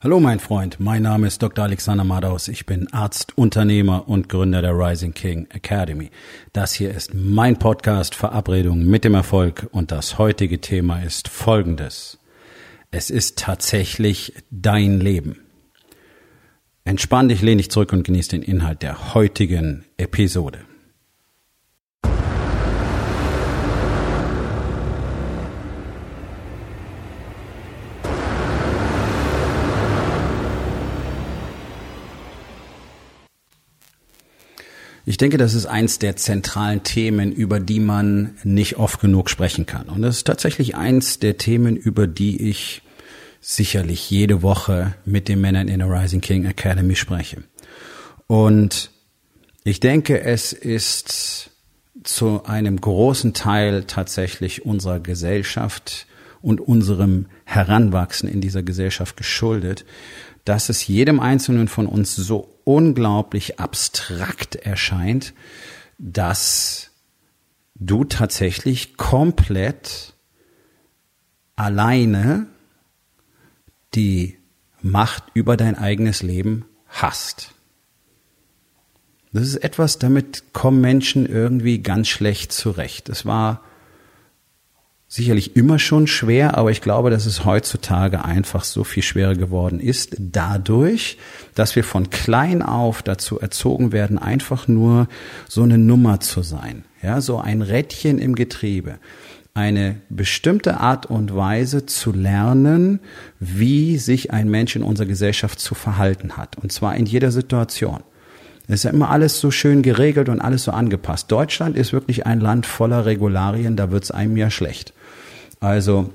Hallo 0.00 0.20
mein 0.20 0.38
Freund, 0.38 0.78
mein 0.78 1.02
Name 1.02 1.26
ist 1.26 1.42
Dr. 1.42 1.64
Alexander 1.64 2.04
Madaus. 2.04 2.46
Ich 2.46 2.66
bin 2.66 2.86
Arzt, 2.92 3.36
Unternehmer 3.36 4.08
und 4.08 4.28
Gründer 4.28 4.62
der 4.62 4.78
Rising 4.78 5.12
King 5.12 5.48
Academy. 5.50 6.12
Das 6.52 6.72
hier 6.72 6.94
ist 6.94 7.14
mein 7.14 7.58
Podcast 7.58 8.14
Verabredung 8.14 8.84
mit 8.84 9.02
dem 9.02 9.14
Erfolg 9.14 9.68
und 9.72 9.90
das 9.90 10.16
heutige 10.16 10.60
Thema 10.60 11.02
ist 11.02 11.26
folgendes. 11.26 12.20
Es 12.92 13.10
ist 13.10 13.40
tatsächlich 13.40 14.34
dein 14.52 15.00
Leben. 15.00 15.40
Entspann 16.84 17.28
dich, 17.28 17.42
lehn 17.42 17.58
dich 17.58 17.72
zurück 17.72 17.92
und 17.92 18.04
genieß 18.04 18.28
den 18.28 18.42
Inhalt 18.42 18.82
der 18.82 19.14
heutigen 19.14 19.84
Episode. 19.96 20.60
Ich 35.08 35.16
denke, 35.16 35.38
das 35.38 35.54
ist 35.54 35.64
eins 35.64 35.98
der 35.98 36.16
zentralen 36.16 36.82
Themen, 36.82 37.32
über 37.32 37.60
die 37.60 37.80
man 37.80 38.34
nicht 38.44 38.76
oft 38.76 39.00
genug 39.00 39.30
sprechen 39.30 39.64
kann. 39.64 39.88
Und 39.88 40.02
das 40.02 40.18
ist 40.18 40.26
tatsächlich 40.26 40.76
eins 40.76 41.18
der 41.18 41.38
Themen, 41.38 41.78
über 41.78 42.06
die 42.06 42.50
ich 42.50 42.82
sicherlich 43.40 44.10
jede 44.10 44.42
Woche 44.42 44.96
mit 45.06 45.28
den 45.28 45.40
Männern 45.40 45.68
in 45.68 45.78
der 45.78 45.88
Rising 45.88 46.20
King 46.20 46.44
Academy 46.44 46.94
spreche. 46.94 47.38
Und 48.26 48.90
ich 49.64 49.80
denke, 49.80 50.20
es 50.20 50.52
ist 50.52 51.52
zu 52.04 52.44
einem 52.44 52.78
großen 52.78 53.32
Teil 53.32 53.84
tatsächlich 53.84 54.66
unserer 54.66 55.00
Gesellschaft 55.00 56.06
und 56.42 56.60
unserem 56.60 57.26
Heranwachsen 57.46 58.28
in 58.28 58.42
dieser 58.42 58.62
Gesellschaft 58.62 59.16
geschuldet, 59.16 59.86
dass 60.48 60.70
es 60.70 60.86
jedem 60.86 61.20
Einzelnen 61.20 61.68
von 61.68 61.86
uns 61.86 62.16
so 62.16 62.58
unglaublich 62.64 63.60
abstrakt 63.60 64.56
erscheint, 64.56 65.34
dass 65.98 66.90
du 67.74 68.04
tatsächlich 68.04 68.96
komplett 68.96 70.14
alleine 71.54 72.46
die 73.94 74.38
Macht 74.80 75.24
über 75.34 75.58
dein 75.58 75.76
eigenes 75.76 76.22
Leben 76.22 76.64
hast. 76.86 77.52
Das 79.32 79.42
ist 79.42 79.56
etwas, 79.56 79.98
damit 79.98 80.54
kommen 80.54 80.80
Menschen 80.80 81.26
irgendwie 81.26 81.82
ganz 81.82 82.08
schlecht 82.08 82.52
zurecht. 82.52 83.10
Es 83.10 83.26
war 83.26 83.62
sicherlich 85.08 85.56
immer 85.56 85.78
schon 85.78 86.06
schwer, 86.06 86.58
aber 86.58 86.70
ich 86.70 86.82
glaube, 86.82 87.08
dass 87.08 87.24
es 87.24 87.46
heutzutage 87.46 88.24
einfach 88.24 88.62
so 88.62 88.84
viel 88.84 89.02
schwerer 89.02 89.34
geworden 89.34 89.80
ist, 89.80 90.14
dadurch, 90.18 91.16
dass 91.54 91.74
wir 91.74 91.82
von 91.82 92.10
klein 92.10 92.62
auf 92.62 93.02
dazu 93.02 93.40
erzogen 93.40 93.90
werden, 93.92 94.18
einfach 94.18 94.68
nur 94.68 95.08
so 95.48 95.62
eine 95.62 95.78
Nummer 95.78 96.20
zu 96.20 96.42
sein, 96.42 96.84
ja, 97.02 97.22
so 97.22 97.38
ein 97.38 97.62
Rädchen 97.62 98.18
im 98.18 98.34
Getriebe 98.34 98.98
eine 99.54 99.96
bestimmte 100.08 100.78
Art 100.78 101.06
und 101.06 101.34
Weise 101.34 101.84
zu 101.84 102.12
lernen, 102.12 103.00
wie 103.40 103.98
sich 103.98 104.30
ein 104.32 104.48
Mensch 104.48 104.76
in 104.76 104.84
unserer 104.84 105.08
Gesellschaft 105.08 105.58
zu 105.58 105.74
verhalten 105.74 106.36
hat. 106.36 106.56
Und 106.58 106.70
zwar 106.70 106.94
in 106.94 107.06
jeder 107.06 107.32
Situation. 107.32 108.04
Es 108.68 108.76
ist 108.76 108.84
ja 108.84 108.90
immer 108.90 109.10
alles 109.10 109.40
so 109.40 109.50
schön 109.50 109.82
geregelt 109.82 110.28
und 110.28 110.40
alles 110.40 110.62
so 110.62 110.70
angepasst. 110.70 111.32
Deutschland 111.32 111.76
ist 111.76 111.92
wirklich 111.92 112.24
ein 112.24 112.38
Land 112.38 112.66
voller 112.66 113.04
Regularien, 113.04 113.74
da 113.74 113.90
wird's 113.90 114.12
einem 114.12 114.36
ja 114.36 114.48
schlecht. 114.48 114.92
Also 115.60 116.12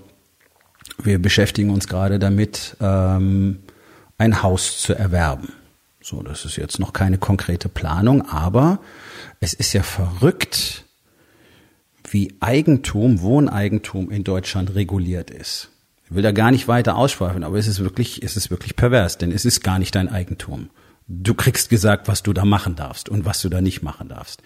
wir 1.01 1.21
beschäftigen 1.21 1.69
uns 1.69 1.87
gerade 1.87 2.19
damit, 2.19 2.77
ähm, 2.79 3.59
ein 4.17 4.43
Haus 4.43 4.79
zu 4.79 4.93
erwerben. 4.93 5.53
So, 6.01 6.21
das 6.21 6.45
ist 6.45 6.57
jetzt 6.57 6.79
noch 6.79 6.93
keine 6.93 7.17
konkrete 7.17 7.69
Planung, 7.69 8.27
aber 8.29 8.79
es 9.39 9.53
ist 9.53 9.73
ja 9.73 9.83
verrückt, 9.83 10.83
wie 12.09 12.35
Eigentum, 12.41 13.21
Wohneigentum 13.21 14.11
in 14.11 14.23
Deutschland 14.23 14.75
reguliert 14.75 15.31
ist. 15.31 15.69
Ich 16.05 16.13
will 16.13 16.21
da 16.21 16.31
gar 16.31 16.51
nicht 16.51 16.67
weiter 16.67 16.95
ausschweifen, 16.95 17.43
aber 17.43 17.57
es 17.57 17.67
ist 17.67 17.79
wirklich, 17.79 18.21
es 18.21 18.35
ist 18.35 18.51
wirklich 18.51 18.75
pervers, 18.75 19.17
denn 19.17 19.31
es 19.31 19.45
ist 19.45 19.63
gar 19.63 19.79
nicht 19.79 19.95
dein 19.95 20.09
Eigentum. 20.09 20.69
Du 21.07 21.33
kriegst 21.33 21.69
gesagt, 21.69 22.07
was 22.07 22.21
du 22.21 22.33
da 22.33 22.45
machen 22.45 22.75
darfst 22.75 23.09
und 23.09 23.25
was 23.25 23.41
du 23.41 23.49
da 23.49 23.61
nicht 23.61 23.81
machen 23.81 24.09
darfst. 24.09 24.43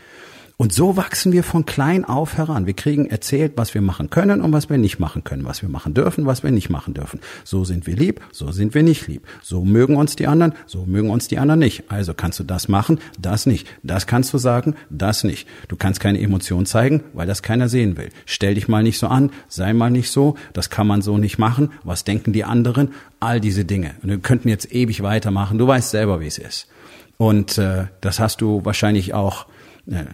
Und 0.59 0.73
so 0.73 0.97
wachsen 0.97 1.33
wir 1.33 1.43
von 1.43 1.67
klein 1.67 2.03
auf 2.03 2.35
heran. 2.35 2.65
Wir 2.65 2.73
kriegen 2.73 3.05
erzählt, 3.05 3.53
was 3.57 3.75
wir 3.75 3.81
machen 3.83 4.09
können 4.09 4.41
und 4.41 4.53
was 4.53 4.71
wir 4.71 4.79
nicht 4.79 4.97
machen 4.97 5.23
können, 5.23 5.45
was 5.45 5.61
wir 5.61 5.69
machen 5.69 5.93
dürfen, 5.93 6.25
was 6.25 6.41
wir 6.41 6.49
nicht 6.49 6.71
machen 6.71 6.95
dürfen. 6.95 7.19
So 7.43 7.63
sind 7.63 7.85
wir 7.85 7.95
lieb, 7.95 8.21
so 8.31 8.51
sind 8.51 8.73
wir 8.73 8.81
nicht 8.81 9.07
lieb. 9.07 9.27
So 9.43 9.63
mögen 9.63 9.97
uns 9.97 10.15
die 10.15 10.25
anderen, 10.25 10.55
so 10.65 10.87
mögen 10.87 11.11
uns 11.11 11.27
die 11.27 11.37
anderen 11.37 11.59
nicht. 11.59 11.91
Also 11.91 12.15
kannst 12.15 12.39
du 12.39 12.43
das 12.43 12.69
machen, 12.69 12.99
das 13.19 13.45
nicht. 13.45 13.67
Das 13.83 14.07
kannst 14.07 14.33
du 14.33 14.39
sagen, 14.39 14.73
das 14.89 15.23
nicht. 15.23 15.47
Du 15.67 15.75
kannst 15.75 15.99
keine 15.99 16.19
Emotion 16.19 16.65
zeigen, 16.65 17.03
weil 17.13 17.27
das 17.27 17.43
keiner 17.43 17.69
sehen 17.69 17.95
will. 17.95 18.09
Stell 18.25 18.55
dich 18.55 18.67
mal 18.67 18.81
nicht 18.81 18.97
so 18.97 19.05
an, 19.05 19.29
sei 19.47 19.73
mal 19.73 19.91
nicht 19.91 20.09
so, 20.09 20.37
das 20.53 20.71
kann 20.71 20.87
man 20.87 21.03
so 21.03 21.19
nicht 21.19 21.37
machen. 21.37 21.71
Was 21.83 22.03
denken 22.03 22.33
die 22.33 22.45
anderen? 22.45 22.95
All 23.19 23.39
diese 23.39 23.63
Dinge. 23.63 23.93
Und 24.01 24.09
wir 24.09 24.17
könnten 24.17 24.49
jetzt 24.49 24.73
ewig 24.73 25.03
weitermachen. 25.03 25.59
Du 25.59 25.67
weißt 25.67 25.91
selber, 25.91 26.19
wie 26.19 26.27
es 26.27 26.39
ist. 26.39 26.67
Und 27.17 27.59
äh, 27.59 27.85
das 28.01 28.19
hast 28.19 28.41
du 28.41 28.65
wahrscheinlich 28.65 29.13
auch 29.13 29.45
äh, 29.85 30.05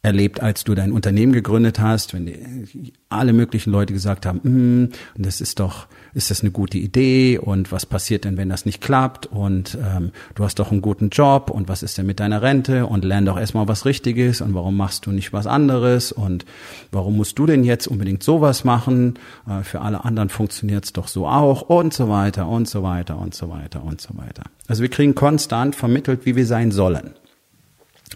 erlebt, 0.00 0.40
als 0.40 0.62
du 0.62 0.76
dein 0.76 0.92
Unternehmen 0.92 1.32
gegründet 1.32 1.80
hast, 1.80 2.14
wenn 2.14 2.26
die, 2.26 2.92
alle 3.08 3.32
möglichen 3.32 3.70
Leute 3.72 3.92
gesagt 3.92 4.26
haben, 4.26 4.40
mm, 4.84 4.92
das 5.16 5.40
ist 5.40 5.58
doch, 5.58 5.88
ist 6.14 6.30
das 6.30 6.42
eine 6.42 6.52
gute 6.52 6.78
Idee? 6.78 7.36
Und 7.38 7.72
was 7.72 7.84
passiert 7.84 8.24
denn, 8.24 8.36
wenn 8.36 8.48
das 8.48 8.64
nicht 8.64 8.80
klappt? 8.80 9.26
Und 9.26 9.76
ähm, 9.82 10.12
du 10.36 10.44
hast 10.44 10.60
doch 10.60 10.70
einen 10.70 10.82
guten 10.82 11.08
Job. 11.08 11.50
Und 11.50 11.68
was 11.68 11.82
ist 11.82 11.98
denn 11.98 12.06
mit 12.06 12.20
deiner 12.20 12.42
Rente? 12.42 12.86
Und 12.86 13.04
lern 13.04 13.26
doch 13.26 13.38
erstmal 13.38 13.66
was 13.66 13.86
Richtiges. 13.86 14.40
Und 14.40 14.54
warum 14.54 14.76
machst 14.76 15.04
du 15.06 15.10
nicht 15.10 15.32
was 15.32 15.48
anderes? 15.48 16.12
Und 16.12 16.44
warum 16.92 17.16
musst 17.16 17.36
du 17.38 17.46
denn 17.46 17.64
jetzt 17.64 17.88
unbedingt 17.88 18.22
sowas 18.22 18.62
machen? 18.62 19.18
Äh, 19.48 19.64
für 19.64 19.80
alle 19.80 20.04
anderen 20.04 20.28
funktioniert's 20.28 20.92
doch 20.92 21.08
so 21.08 21.26
auch. 21.26 21.62
Und 21.62 21.92
so 21.92 22.08
weiter 22.08 22.46
und 22.48 22.68
so 22.68 22.84
weiter 22.84 23.18
und 23.18 23.34
so 23.34 23.50
weiter 23.50 23.82
und 23.82 24.00
so 24.00 24.16
weiter. 24.16 24.44
Also 24.68 24.82
wir 24.82 24.90
kriegen 24.90 25.16
konstant 25.16 25.74
vermittelt, 25.74 26.24
wie 26.24 26.36
wir 26.36 26.46
sein 26.46 26.70
sollen. 26.70 27.14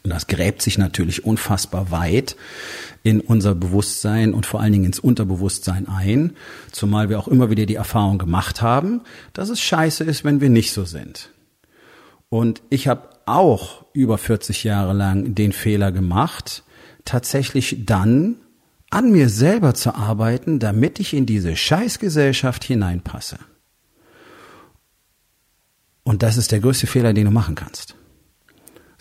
Und 0.00 0.10
das 0.10 0.26
gräbt 0.26 0.62
sich 0.62 0.78
natürlich 0.78 1.24
unfassbar 1.24 1.90
weit 1.90 2.36
in 3.02 3.20
unser 3.20 3.54
Bewusstsein 3.54 4.34
und 4.34 4.46
vor 4.46 4.60
allen 4.60 4.72
Dingen 4.72 4.86
ins 4.86 4.98
Unterbewusstsein 4.98 5.88
ein, 5.88 6.36
zumal 6.70 7.08
wir 7.08 7.18
auch 7.18 7.28
immer 7.28 7.50
wieder 7.50 7.66
die 7.66 7.74
Erfahrung 7.74 8.18
gemacht 8.18 8.62
haben, 8.62 9.02
dass 9.32 9.48
es 9.48 9.60
scheiße 9.60 10.04
ist, 10.04 10.24
wenn 10.24 10.40
wir 10.40 10.50
nicht 10.50 10.72
so 10.72 10.84
sind. 10.84 11.30
Und 12.28 12.62
ich 12.70 12.88
habe 12.88 13.08
auch 13.26 13.84
über 13.92 14.18
40 14.18 14.64
Jahre 14.64 14.92
lang 14.92 15.34
den 15.34 15.52
Fehler 15.52 15.92
gemacht, 15.92 16.64
tatsächlich 17.04 17.84
dann 17.84 18.36
an 18.90 19.10
mir 19.10 19.28
selber 19.28 19.74
zu 19.74 19.94
arbeiten, 19.94 20.58
damit 20.58 21.00
ich 21.00 21.14
in 21.14 21.26
diese 21.26 21.56
Scheißgesellschaft 21.56 22.64
hineinpasse. 22.64 23.38
Und 26.04 26.22
das 26.22 26.36
ist 26.36 26.52
der 26.52 26.60
größte 26.60 26.86
Fehler, 26.86 27.12
den 27.12 27.26
du 27.26 27.30
machen 27.30 27.54
kannst. 27.54 27.94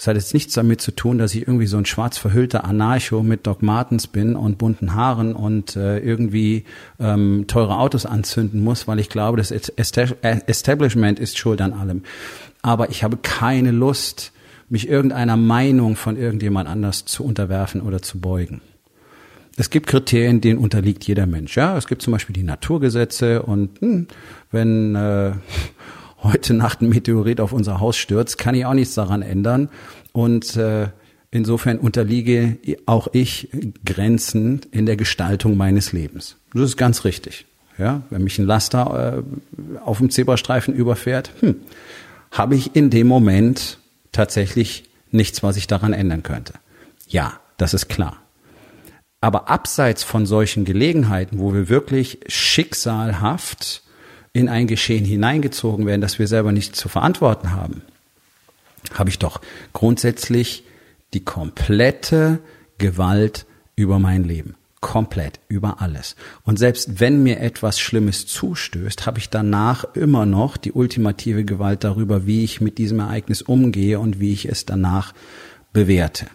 Das 0.02 0.08
hat 0.08 0.16
jetzt 0.16 0.34
nichts 0.34 0.56
damit 0.56 0.82
zu 0.82 0.96
tun, 0.96 1.20
dass 1.20 1.36
ich 1.36 1.44
irgendwie 1.44 1.68
so 1.68 1.78
ein 1.78 1.86
schwarz 1.86 2.18
verhüllter 2.18 2.64
Anarcho 2.64 3.22
mit 3.22 3.46
Doc 3.46 3.62
Martens 3.62 4.08
bin 4.08 4.36
und 4.36 4.58
bunten 4.58 4.96
Haaren 4.96 5.36
und 5.36 5.76
äh, 5.76 6.00
irgendwie 6.00 6.64
ähm, 7.00 7.46
teure 7.46 7.78
Autos 7.78 8.08
anzünden 8.08 8.64
muss, 8.64 8.88
weil 8.88 8.98
ich 8.98 9.10
glaube, 9.10 9.38
das 9.38 9.52
Establishment 9.52 11.20
ist 11.20 11.38
schuld 11.38 11.62
an 11.62 11.74
allem. 11.74 12.02
Aber 12.64 12.90
ich 12.90 13.04
habe 13.04 13.16
keine 13.18 13.70
Lust, 13.70 14.32
mich 14.70 14.90
irgendeiner 14.90 15.38
Meinung 15.38 15.96
von 15.96 16.18
irgendjemand 16.18 16.68
anders 16.68 17.06
zu 17.06 17.24
unterwerfen 17.24 17.80
oder 17.80 18.02
zu 18.02 18.20
beugen. 18.20 18.62
Es 19.56 19.70
gibt 19.70 19.86
Kriterien, 19.86 20.42
denen 20.42 20.58
unterliegt 20.58 21.04
jeder 21.04 21.28
Mensch. 21.28 21.56
Ja, 21.56 21.78
es 21.78 21.86
gibt 21.86 22.02
zum 22.02 22.14
Beispiel 22.14 22.34
die 22.34 22.42
Naturgesetze 22.42 23.44
und 23.44 23.80
hm, 23.82 24.08
wenn 24.50 24.96
äh, 24.96 25.34
heute 26.24 26.54
Nacht 26.54 26.82
ein 26.82 26.90
Meteorit 26.90 27.40
auf 27.40 27.54
unser 27.54 27.80
Haus 27.80 27.98
stürzt, 27.98 28.38
kann 28.38 28.56
ich 28.56 28.66
auch 28.66 28.74
nichts 28.74 28.94
daran 28.94 29.22
ändern. 29.22 29.70
Und 30.12 30.56
äh, 30.56 30.90
insofern 31.32 31.80
unterliege 31.80 32.58
auch 32.86 33.08
ich 33.14 33.50
Grenzen 33.86 34.62
in 34.72 34.86
der 34.86 34.98
Gestaltung 34.98 35.58
meines 35.58 35.94
Lebens. 35.94 36.38
Das 36.54 36.64
ist 36.64 36.78
ganz 36.78 37.06
richtig. 37.06 37.46
Ja, 37.78 38.04
wenn 38.10 38.24
mich 38.24 38.38
ein 38.38 38.46
Laster 38.46 39.24
äh, 39.24 39.80
auf 39.80 39.98
dem 39.98 40.10
Zebrastreifen 40.10 40.74
überfährt, 40.74 41.32
hm, 41.40 41.56
habe 42.32 42.56
ich 42.56 42.76
in 42.76 42.90
dem 42.90 43.08
Moment 43.08 43.80
tatsächlich 44.12 44.84
nichts, 45.10 45.42
was 45.42 45.58
ich 45.58 45.68
daran 45.68 45.94
ändern 45.94 46.22
könnte. 46.22 46.54
Ja, 47.08 47.40
das 47.58 47.74
ist 47.74 47.90
klar. 47.90 48.18
Aber 49.20 49.50
abseits 49.50 50.04
von 50.04 50.26
solchen 50.26 50.66
Gelegenheiten, 50.66 51.40
wo 51.40 51.54
wir 51.54 51.70
wirklich 51.70 52.20
schicksalhaft 52.28 53.84
in 54.34 54.50
ein 54.50 54.68
Geschehen 54.68 55.06
hineingezogen 55.06 55.86
werden, 55.86 56.02
das 56.02 56.20
wir 56.20 56.28
selber 56.28 56.52
nicht 56.52 56.76
zu 56.76 56.90
verantworten 56.90 57.52
haben, 57.52 57.82
habe 58.94 59.10
ich 59.10 59.20
doch 59.20 59.42
grundsätzlich 59.74 60.64
die 61.14 61.24
komplette 61.24 62.40
Gewalt 62.78 63.46
über 63.76 64.00
mein 64.00 64.24
Leben. 64.24 64.56
komplett 64.82 65.40
über 65.48 65.80
alles. 65.80 66.16
Und 66.44 66.58
selbst 66.58 67.00
wenn 67.00 67.22
mir 67.22 67.40
etwas 67.40 67.80
Schlimmes 67.80 68.26
zustößt, 68.26 69.06
habe 69.06 69.20
ich 69.20 69.30
danach 69.30 69.86
immer 69.94 70.26
noch 70.26 70.58
die 70.58 70.72
ultimative 70.72 71.46
Gewalt 71.46 71.84
darüber, 71.84 72.26
wie 72.26 72.44
ich 72.44 72.62
mit 72.62 72.80
diesem 72.80 73.00
Ereignis 73.00 73.44
umgehe 73.44 74.00
und 74.00 74.20
wie 74.20 74.34
ich 74.34 74.50
es 74.50 74.66
danach 74.66 75.14
bewerte. 75.72 76.26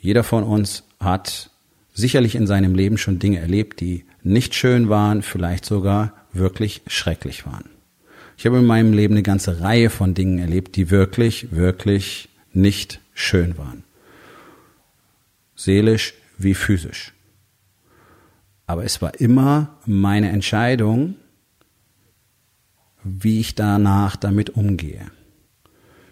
Jeder 0.00 0.24
von 0.24 0.42
uns 0.42 0.84
hat 0.98 1.50
sicherlich 1.92 2.34
in 2.34 2.46
seinem 2.46 2.74
Leben 2.74 2.96
schon 2.96 3.18
Dinge 3.18 3.38
erlebt, 3.38 3.80
die 3.80 4.06
nicht 4.22 4.54
schön 4.54 4.88
waren, 4.88 5.22
vielleicht 5.22 5.64
sogar 5.64 6.14
wirklich 6.32 6.82
schrecklich 6.86 7.46
waren. 7.46 7.70
Ich 8.36 8.46
habe 8.46 8.58
in 8.58 8.66
meinem 8.66 8.92
Leben 8.92 9.14
eine 9.14 9.22
ganze 9.22 9.60
Reihe 9.60 9.90
von 9.90 10.14
Dingen 10.14 10.38
erlebt, 10.38 10.76
die 10.76 10.90
wirklich, 10.90 11.52
wirklich 11.52 12.28
nicht 12.52 13.00
schön 13.12 13.58
waren. 13.58 13.84
Seelisch 15.54 16.14
wie 16.38 16.54
physisch. 16.54 17.12
Aber 18.66 18.84
es 18.84 19.02
war 19.02 19.20
immer 19.20 19.76
meine 19.84 20.30
Entscheidung, 20.30 21.16
wie 23.02 23.40
ich 23.40 23.54
danach 23.54 24.16
damit 24.16 24.50
umgehe. 24.50 25.06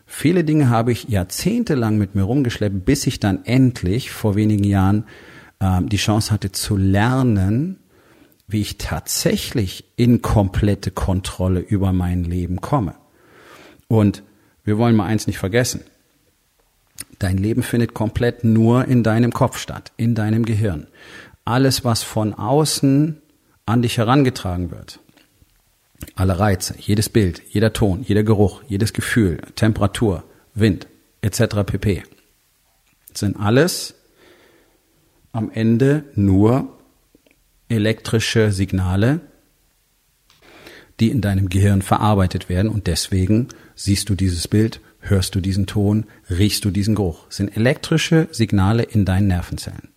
Viele 0.05 0.43
Dinge 0.43 0.71
habe 0.71 0.91
ich 0.91 1.05
jahrzehntelang 1.05 1.99
mit 1.99 2.15
mir 2.15 2.23
rumgeschleppt, 2.23 2.85
bis 2.85 3.07
ich 3.07 3.21
dann 3.21 3.45
endlich 3.45 4.11
vor 4.11 4.37
wenigen 4.37 4.65
Jahren 4.65 5.05
äh, 5.61 5.83
die 5.83 5.99
Chance 5.99 6.33
hatte 6.33 6.51
zu 6.51 6.77
lernen, 6.77 7.79
wie 8.49 8.62
ich 8.62 8.79
tatsächlich 8.79 9.85
in 9.97 10.23
komplette 10.23 10.91
Kontrolle 10.91 11.61
über 11.61 11.93
mein 11.93 12.25
Leben 12.25 12.61
komme. 12.61 12.95
Und 13.87 14.23
wir 14.65 14.79
wollen 14.79 14.97
mal 14.97 15.06
eins 15.06 15.27
nicht 15.27 15.39
vergessen. 15.39 15.83
Dein 17.19 17.37
Leben 17.37 17.62
findet 17.62 17.95
komplett 17.95 18.45
nur 18.45 18.87
in 18.87 19.03
deinem 19.03 19.33
Kopf 19.33 19.59
statt, 19.59 19.93
in 19.97 20.15
deinem 20.15 20.45
Gehirn. 20.45 20.87
Alles, 21.45 21.85
was 21.85 22.03
von 22.03 22.35
außen 22.35 23.21
an 23.67 23.83
dich 23.83 23.99
herangetragen 23.99 24.71
wird, 24.71 24.99
alle 26.15 26.39
Reize, 26.39 26.75
jedes 26.79 27.09
Bild, 27.09 27.43
jeder 27.50 27.73
Ton, 27.73 28.03
jeder 28.03 28.23
Geruch, 28.23 28.62
jedes 28.67 28.93
Gefühl, 28.93 29.41
Temperatur, 29.56 30.25
Wind, 30.55 30.87
etc. 31.21 31.65
pp. 31.67 32.03
sind 33.12 33.37
alles 33.39 33.95
am 35.33 35.50
Ende 35.50 36.05
nur 36.15 36.78
elektrische 37.69 38.53
Signale, 38.53 39.20
die 41.00 41.11
in 41.11 41.20
deinem 41.20 41.49
Gehirn 41.49 41.82
verarbeitet 41.82 42.49
werden 42.49 42.70
und 42.70 42.87
deswegen 42.87 43.49
siehst 43.75 44.09
du 44.09 44.15
dieses 44.15 44.49
Bild, 44.49 44.81
hörst 45.00 45.35
du 45.35 45.41
diesen 45.41 45.67
Ton, 45.67 46.06
riechst 46.29 46.65
du 46.65 46.70
diesen 46.70 46.94
Geruch. 46.94 47.26
Das 47.26 47.37
sind 47.37 47.56
elektrische 47.56 48.29
Signale 48.32 48.82
in 48.82 49.05
deinen 49.05 49.29
Nervenzellen. 49.29 49.88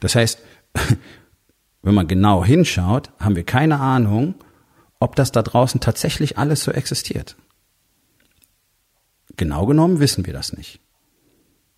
Das 0.00 0.14
heißt, 0.14 0.40
wenn 1.82 1.94
man 1.94 2.08
genau 2.08 2.44
hinschaut, 2.44 3.10
haben 3.18 3.36
wir 3.36 3.44
keine 3.44 3.78
Ahnung, 3.80 4.34
ob 4.98 5.16
das 5.16 5.32
da 5.32 5.42
draußen 5.42 5.80
tatsächlich 5.80 6.36
alles 6.36 6.62
so 6.62 6.72
existiert. 6.72 7.36
Genau 9.36 9.66
genommen 9.66 10.00
wissen 10.00 10.26
wir 10.26 10.32
das 10.32 10.52
nicht. 10.52 10.80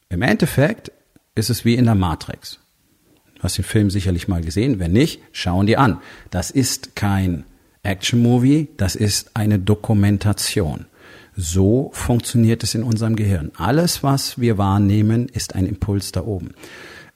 Im 0.08 0.22
Endeffekt 0.22 0.90
ist 1.34 1.50
es 1.50 1.64
wie 1.64 1.74
in 1.74 1.84
der 1.84 1.94
Matrix. 1.94 2.61
Du 3.42 3.46
hast 3.46 3.58
den 3.58 3.64
Film 3.64 3.90
sicherlich 3.90 4.28
mal 4.28 4.40
gesehen. 4.40 4.78
Wenn 4.78 4.92
nicht, 4.92 5.20
schauen 5.32 5.66
dir 5.66 5.80
an. 5.80 5.98
Das 6.30 6.52
ist 6.52 6.94
kein 6.94 7.42
Action-Movie, 7.82 8.68
das 8.76 8.94
ist 8.94 9.32
eine 9.34 9.58
Dokumentation. 9.58 10.86
So 11.34 11.90
funktioniert 11.92 12.62
es 12.62 12.76
in 12.76 12.84
unserem 12.84 13.16
Gehirn. 13.16 13.50
Alles, 13.56 14.04
was 14.04 14.38
wir 14.38 14.58
wahrnehmen, 14.58 15.28
ist 15.28 15.56
ein 15.56 15.66
Impuls 15.66 16.12
da 16.12 16.22
oben. 16.22 16.54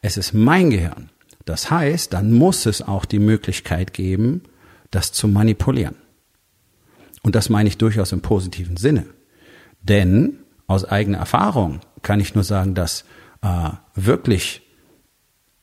Es 0.02 0.16
ist 0.16 0.34
mein 0.34 0.70
Gehirn. 0.70 1.10
Das 1.44 1.70
heißt, 1.70 2.12
dann 2.12 2.32
muss 2.32 2.66
es 2.66 2.82
auch 2.82 3.04
die 3.04 3.20
Möglichkeit 3.20 3.92
geben, 3.92 4.42
das 4.90 5.12
zu 5.12 5.28
manipulieren. 5.28 5.94
Und 7.22 7.36
das 7.36 7.50
meine 7.50 7.68
ich 7.68 7.78
durchaus 7.78 8.10
im 8.10 8.20
positiven 8.20 8.76
Sinne. 8.76 9.06
Denn 9.80 10.38
aus 10.66 10.84
eigener 10.84 11.18
Erfahrung 11.18 11.82
kann 12.02 12.18
ich 12.18 12.34
nur 12.34 12.42
sagen, 12.42 12.74
dass 12.74 13.04
äh, 13.42 13.70
wirklich 13.94 14.65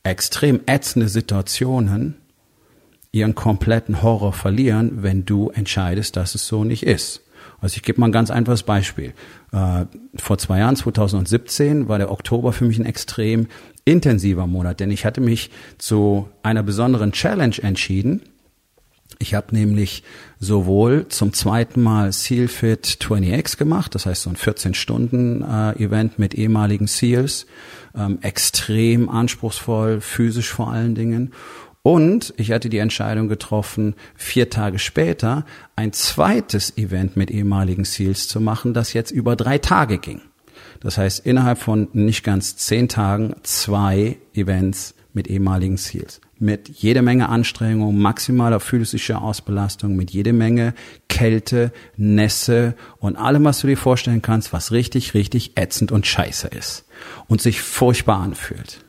extrem 0.04 0.60
ätzende 0.66 1.08
Situationen 1.08 2.16
ihren 3.10 3.34
kompletten 3.34 4.02
Horror 4.02 4.32
verlieren, 4.32 5.02
wenn 5.02 5.24
du 5.24 5.50
entscheidest, 5.50 6.16
dass 6.16 6.34
es 6.34 6.46
so 6.46 6.64
nicht 6.64 6.84
ist. 6.84 7.22
Also 7.60 7.76
ich 7.76 7.82
gebe 7.82 8.00
mal 8.00 8.08
ein 8.08 8.12
ganz 8.12 8.30
einfaches 8.30 8.64
Beispiel. 8.64 9.14
Äh, 9.52 9.86
vor 10.16 10.38
zwei 10.38 10.58
Jahren, 10.58 10.76
2017, 10.76 11.88
war 11.88 11.98
der 11.98 12.10
Oktober 12.10 12.52
für 12.52 12.64
mich 12.64 12.78
ein 12.78 12.86
extrem 12.86 13.46
intensiver 13.84 14.46
Monat, 14.46 14.80
denn 14.80 14.90
ich 14.90 15.04
hatte 15.04 15.20
mich 15.20 15.50
zu 15.78 16.28
einer 16.42 16.62
besonderen 16.62 17.12
Challenge 17.12 17.56
entschieden, 17.62 18.22
ich 19.18 19.34
habe 19.34 19.54
nämlich 19.54 20.02
sowohl 20.38 21.08
zum 21.08 21.32
zweiten 21.32 21.82
Mal 21.82 22.12
SEALFIT 22.12 22.86
20X 23.00 23.56
gemacht, 23.56 23.94
das 23.94 24.06
heißt 24.06 24.22
so 24.22 24.30
ein 24.30 24.36
14-Stunden-Event 24.36 26.12
äh, 26.12 26.20
mit 26.20 26.34
ehemaligen 26.34 26.86
SEALs, 26.86 27.46
ähm, 27.96 28.18
extrem 28.22 29.08
anspruchsvoll, 29.08 30.00
physisch 30.00 30.50
vor 30.50 30.70
allen 30.70 30.94
Dingen. 30.94 31.32
Und 31.82 32.32
ich 32.38 32.50
hatte 32.50 32.70
die 32.70 32.78
Entscheidung 32.78 33.28
getroffen, 33.28 33.94
vier 34.14 34.48
Tage 34.48 34.78
später 34.78 35.44
ein 35.76 35.92
zweites 35.92 36.78
Event 36.78 37.16
mit 37.16 37.30
ehemaligen 37.30 37.84
SEALs 37.84 38.26
zu 38.26 38.40
machen, 38.40 38.72
das 38.72 38.94
jetzt 38.94 39.10
über 39.10 39.36
drei 39.36 39.58
Tage 39.58 39.98
ging. 39.98 40.22
Das 40.80 40.98
heißt, 40.98 41.24
innerhalb 41.24 41.58
von 41.58 41.88
nicht 41.92 42.24
ganz 42.24 42.56
zehn 42.56 42.88
Tagen 42.88 43.36
zwei 43.42 44.18
Events 44.34 44.94
mit 45.12 45.28
ehemaligen 45.28 45.76
SEALs 45.76 46.20
mit 46.38 46.68
jede 46.68 47.02
Menge 47.02 47.28
Anstrengung, 47.28 47.98
maximaler 47.98 48.60
physischer 48.60 49.22
Ausbelastung, 49.22 49.96
mit 49.96 50.10
jede 50.10 50.32
Menge 50.32 50.74
Kälte, 51.08 51.72
Nässe 51.96 52.74
und 52.98 53.16
allem, 53.16 53.44
was 53.44 53.60
du 53.60 53.66
dir 53.66 53.76
vorstellen 53.76 54.22
kannst, 54.22 54.52
was 54.52 54.72
richtig, 54.72 55.14
richtig 55.14 55.56
ätzend 55.56 55.92
und 55.92 56.06
scheiße 56.06 56.48
ist 56.48 56.86
und 57.28 57.40
sich 57.40 57.60
furchtbar 57.60 58.20
anfühlt. 58.20 58.84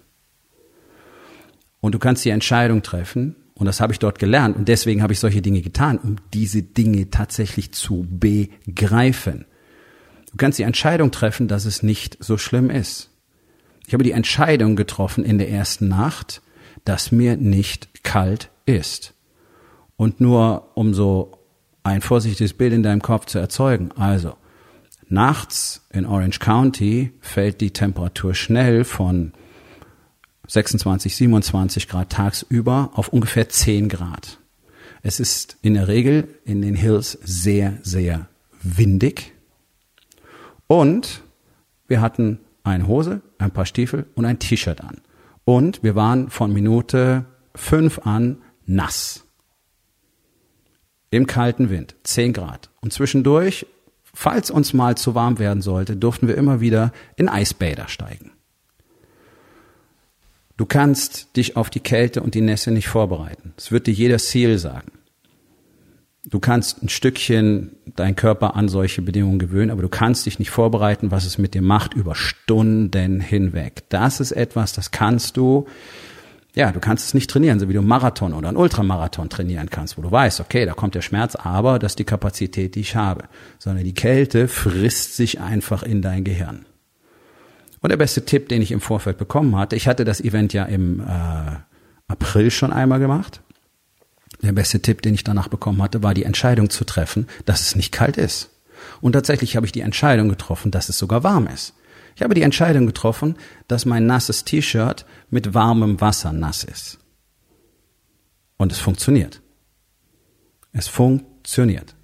Und 1.82 1.94
du 1.94 2.00
kannst 2.00 2.26
die 2.26 2.30
Entscheidung 2.30 2.82
treffen, 2.82 3.36
und 3.54 3.68
das 3.68 3.80
habe 3.80 3.94
ich 3.94 4.00
dort 4.00 4.20
gelernt, 4.20 4.58
und 4.58 4.68
deswegen 4.68 5.02
habe 5.02 5.14
ich 5.14 5.20
solche 5.20 5.42
Dinge 5.42 5.62
getan, 5.62 5.98
um 5.98 6.16
diese 6.34 6.64
Dinge 6.64 7.10
tatsächlich 7.10 7.72
zu 7.74 8.08
begreifen. 8.10 9.46
Du 10.32 10.38
kannst 10.38 10.60
die 10.60 10.64
Entscheidung 10.64 11.12
treffen, 11.12 11.48
dass 11.48 11.66
es 11.66 11.84
nicht 11.84 12.18
so 12.20 12.38
schlimm 12.38 12.70
ist. 12.70 13.12
Ich 13.88 13.94
habe 13.94 14.04
die 14.04 14.12
Entscheidung 14.12 14.76
getroffen 14.76 15.24
in 15.24 15.38
der 15.38 15.50
ersten 15.50 15.88
Nacht, 15.88 16.42
dass 16.84 17.12
mir 17.12 17.38
nicht 17.38 18.04
kalt 18.04 18.50
ist. 18.66 19.14
Und 19.98 20.20
nur 20.20 20.72
um 20.76 20.94
so 20.94 21.32
ein 21.84 22.02
vorsichtiges 22.02 22.54
Bild 22.54 22.74
in 22.74 22.84
deinem 22.84 23.02
Kopf 23.02 23.26
zu 23.28 23.40
erzeugen. 23.40 23.92
Also, 23.94 24.36
nachts 25.08 25.86
in 25.94 26.06
Orange 26.06 26.40
County 26.40 27.12
fällt 27.22 27.62
die 27.62 27.72
Temperatur 27.72 28.34
schnell 28.34 28.84
von 28.84 29.34
26, 30.48 31.16
27 31.16 31.88
Grad 31.88 32.12
tagsüber 32.12 32.92
auf 32.94 33.10
ungefähr 33.10 33.50
10 33.50 33.90
Grad. 33.90 34.40
Es 35.02 35.20
ist 35.20 35.58
in 35.62 35.76
der 35.76 35.88
Regel 35.88 36.28
in 36.46 36.62
den 36.62 36.76
Hills 36.76 37.12
sehr, 37.24 37.78
sehr 37.84 38.28
windig. 38.62 39.34
Und 40.68 41.22
wir 41.88 42.02
hatten 42.02 42.40
eine 42.64 42.88
Hose, 42.88 43.22
ein 43.38 43.52
paar 43.52 43.68
Stiefel 43.68 44.08
und 44.16 44.26
ein 44.26 44.40
T-Shirt 44.40 44.82
an. 44.82 45.02
Und 45.46 45.84
wir 45.84 45.96
waren 45.96 46.30
von 46.30 46.52
Minute 46.52 47.26
fünf 47.54 48.00
an 48.00 48.42
nass. 48.66 49.26
Im 51.12 51.28
kalten 51.28 51.70
Wind, 51.70 51.96
zehn 52.04 52.34
Grad. 52.34 52.70
Und 52.82 52.92
zwischendurch, 52.92 53.68
falls 54.04 54.52
uns 54.52 54.74
mal 54.74 54.98
zu 54.98 55.16
warm 55.16 55.40
werden 55.40 55.62
sollte, 55.62 55.96
durften 55.96 56.28
wir 56.28 56.36
immer 56.36 56.60
wieder 56.60 56.92
in 57.16 57.30
Eisbäder 57.30 57.88
steigen. 57.88 58.32
Du 60.58 60.66
kannst 60.66 61.36
dich 61.38 61.58
auf 61.58 61.70
die 61.70 61.80
Kälte 61.80 62.24
und 62.24 62.34
die 62.34 62.42
Nässe 62.42 62.72
nicht 62.72 62.88
vorbereiten. 62.88 63.54
Das 63.56 63.72
wird 63.72 63.88
dir 63.88 63.94
jeder 63.94 64.20
Seal 64.20 64.58
sagen. 64.58 64.92
Du 66.28 66.40
kannst 66.40 66.82
ein 66.82 66.90
Stückchen 66.90 67.76
deinen 67.96 68.16
Körper 68.16 68.56
an 68.56 68.68
solche 68.68 69.04
Bedingungen 69.04 69.38
gewöhnen, 69.38 69.70
aber 69.70 69.84
du 69.84 69.90
kannst 69.90 70.26
dich 70.26 70.40
nicht 70.40 70.50
vorbereiten, 70.50 71.12
was 71.12 71.26
es 71.26 71.38
mit 71.38 71.54
dir 71.54 71.62
macht 71.62 71.94
über 71.94 72.16
Stunden 72.16 73.20
hinweg. 73.20 73.84
Das 73.90 74.20
ist 74.20 74.32
etwas, 74.32 74.74
das 74.74 74.90
kannst 74.90 75.38
du, 75.38 75.68
ja, 76.56 76.72
du 76.72 76.80
kannst 76.80 77.06
es 77.06 77.14
nicht 77.14 77.30
trainieren, 77.30 77.60
so 77.60 77.70
wie 77.70 77.74
du 77.74 77.84
Marathon 77.84 78.34
oder 78.34 78.48
einen 78.48 78.58
Ultramarathon 78.58 79.30
trainieren 79.30 79.70
kannst, 79.70 80.00
wo 80.00 80.02
du 80.02 80.12
weißt, 80.12 80.40
okay, 80.40 80.66
da 80.66 80.74
kommt 80.74 80.96
der 80.96 81.04
Schmerz, 81.04 81.36
aber 81.36 81.78
das 81.78 81.92
ist 81.92 82.00
die 82.00 82.06
Kapazität, 82.06 82.74
die 82.74 82.82
ich 82.82 82.96
habe. 82.96 83.26
Sondern 83.60 83.84
die 83.84 83.94
Kälte 83.94 84.48
frisst 84.48 85.16
sich 85.16 85.40
einfach 85.42 85.84
in 85.84 86.02
dein 86.02 86.24
Gehirn. 86.24 86.66
Und 87.82 87.92
der 87.92 87.98
beste 87.98 88.26
Tipp, 88.26 88.50
den 88.50 88.64
ich 88.64 88.72
im 88.72 88.82
Vorfeld 88.82 89.20
bekommen 89.20 89.56
hatte, 89.56 89.76
ich 89.76 89.88
hatte 89.88 90.06
das 90.06 90.22
Event 90.22 90.54
ja 90.54 90.66
im 90.66 91.02
äh, 91.02 91.04
April 92.08 92.50
schon 92.50 92.74
einmal 92.74 92.98
gemacht 92.98 93.42
der 94.42 94.52
beste 94.52 94.82
Tipp, 94.82 95.02
den 95.02 95.14
ich 95.14 95.24
danach 95.24 95.48
bekommen 95.48 95.82
hatte, 95.82 96.04
war 96.04 96.14
die 96.14 96.24
Entscheidung 96.24 96.70
zu 96.70 96.84
treffen, 96.84 97.28
dass 97.46 97.62
es 97.62 97.76
nicht 97.76 97.92
kalt 97.92 98.18
ist. 98.18 98.50
Und 99.02 99.14
tatsächlich 99.14 99.56
habe 99.56 99.66
ich 99.66 99.72
die 99.72 99.82
Entscheidung 99.82 100.30
getroffen, 100.30 100.72
dass 100.72 100.90
es 100.90 100.98
sogar 100.98 101.24
warm 101.24 101.48
ist. 101.48 101.74
Ich 102.16 102.22
habe 102.22 102.34
die 102.34 102.44
Entscheidung 102.44 102.86
getroffen, 102.86 103.36
dass 103.68 103.86
mein 103.86 104.06
nasses 104.06 104.46
T-Shirt 104.46 105.06
mit 105.30 105.54
warmem 105.54 106.00
Wasser 106.00 106.32
nass 106.32 106.64
ist. 106.64 107.00
Und 108.58 108.72
es 108.72 108.80
funktioniert. 108.80 109.42
Es 110.72 110.88
funktioniert. 110.88 111.96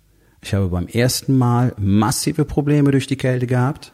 Ich 0.41 0.53
habe 0.53 0.67
beim 0.67 0.88
ersten 0.88 1.38
Mal 1.38 1.73
massive 1.77 2.45
Probleme 2.45 2.91
durch 2.91 3.07
die 3.07 3.15
Kälte 3.15 3.47
gehabt. 3.47 3.93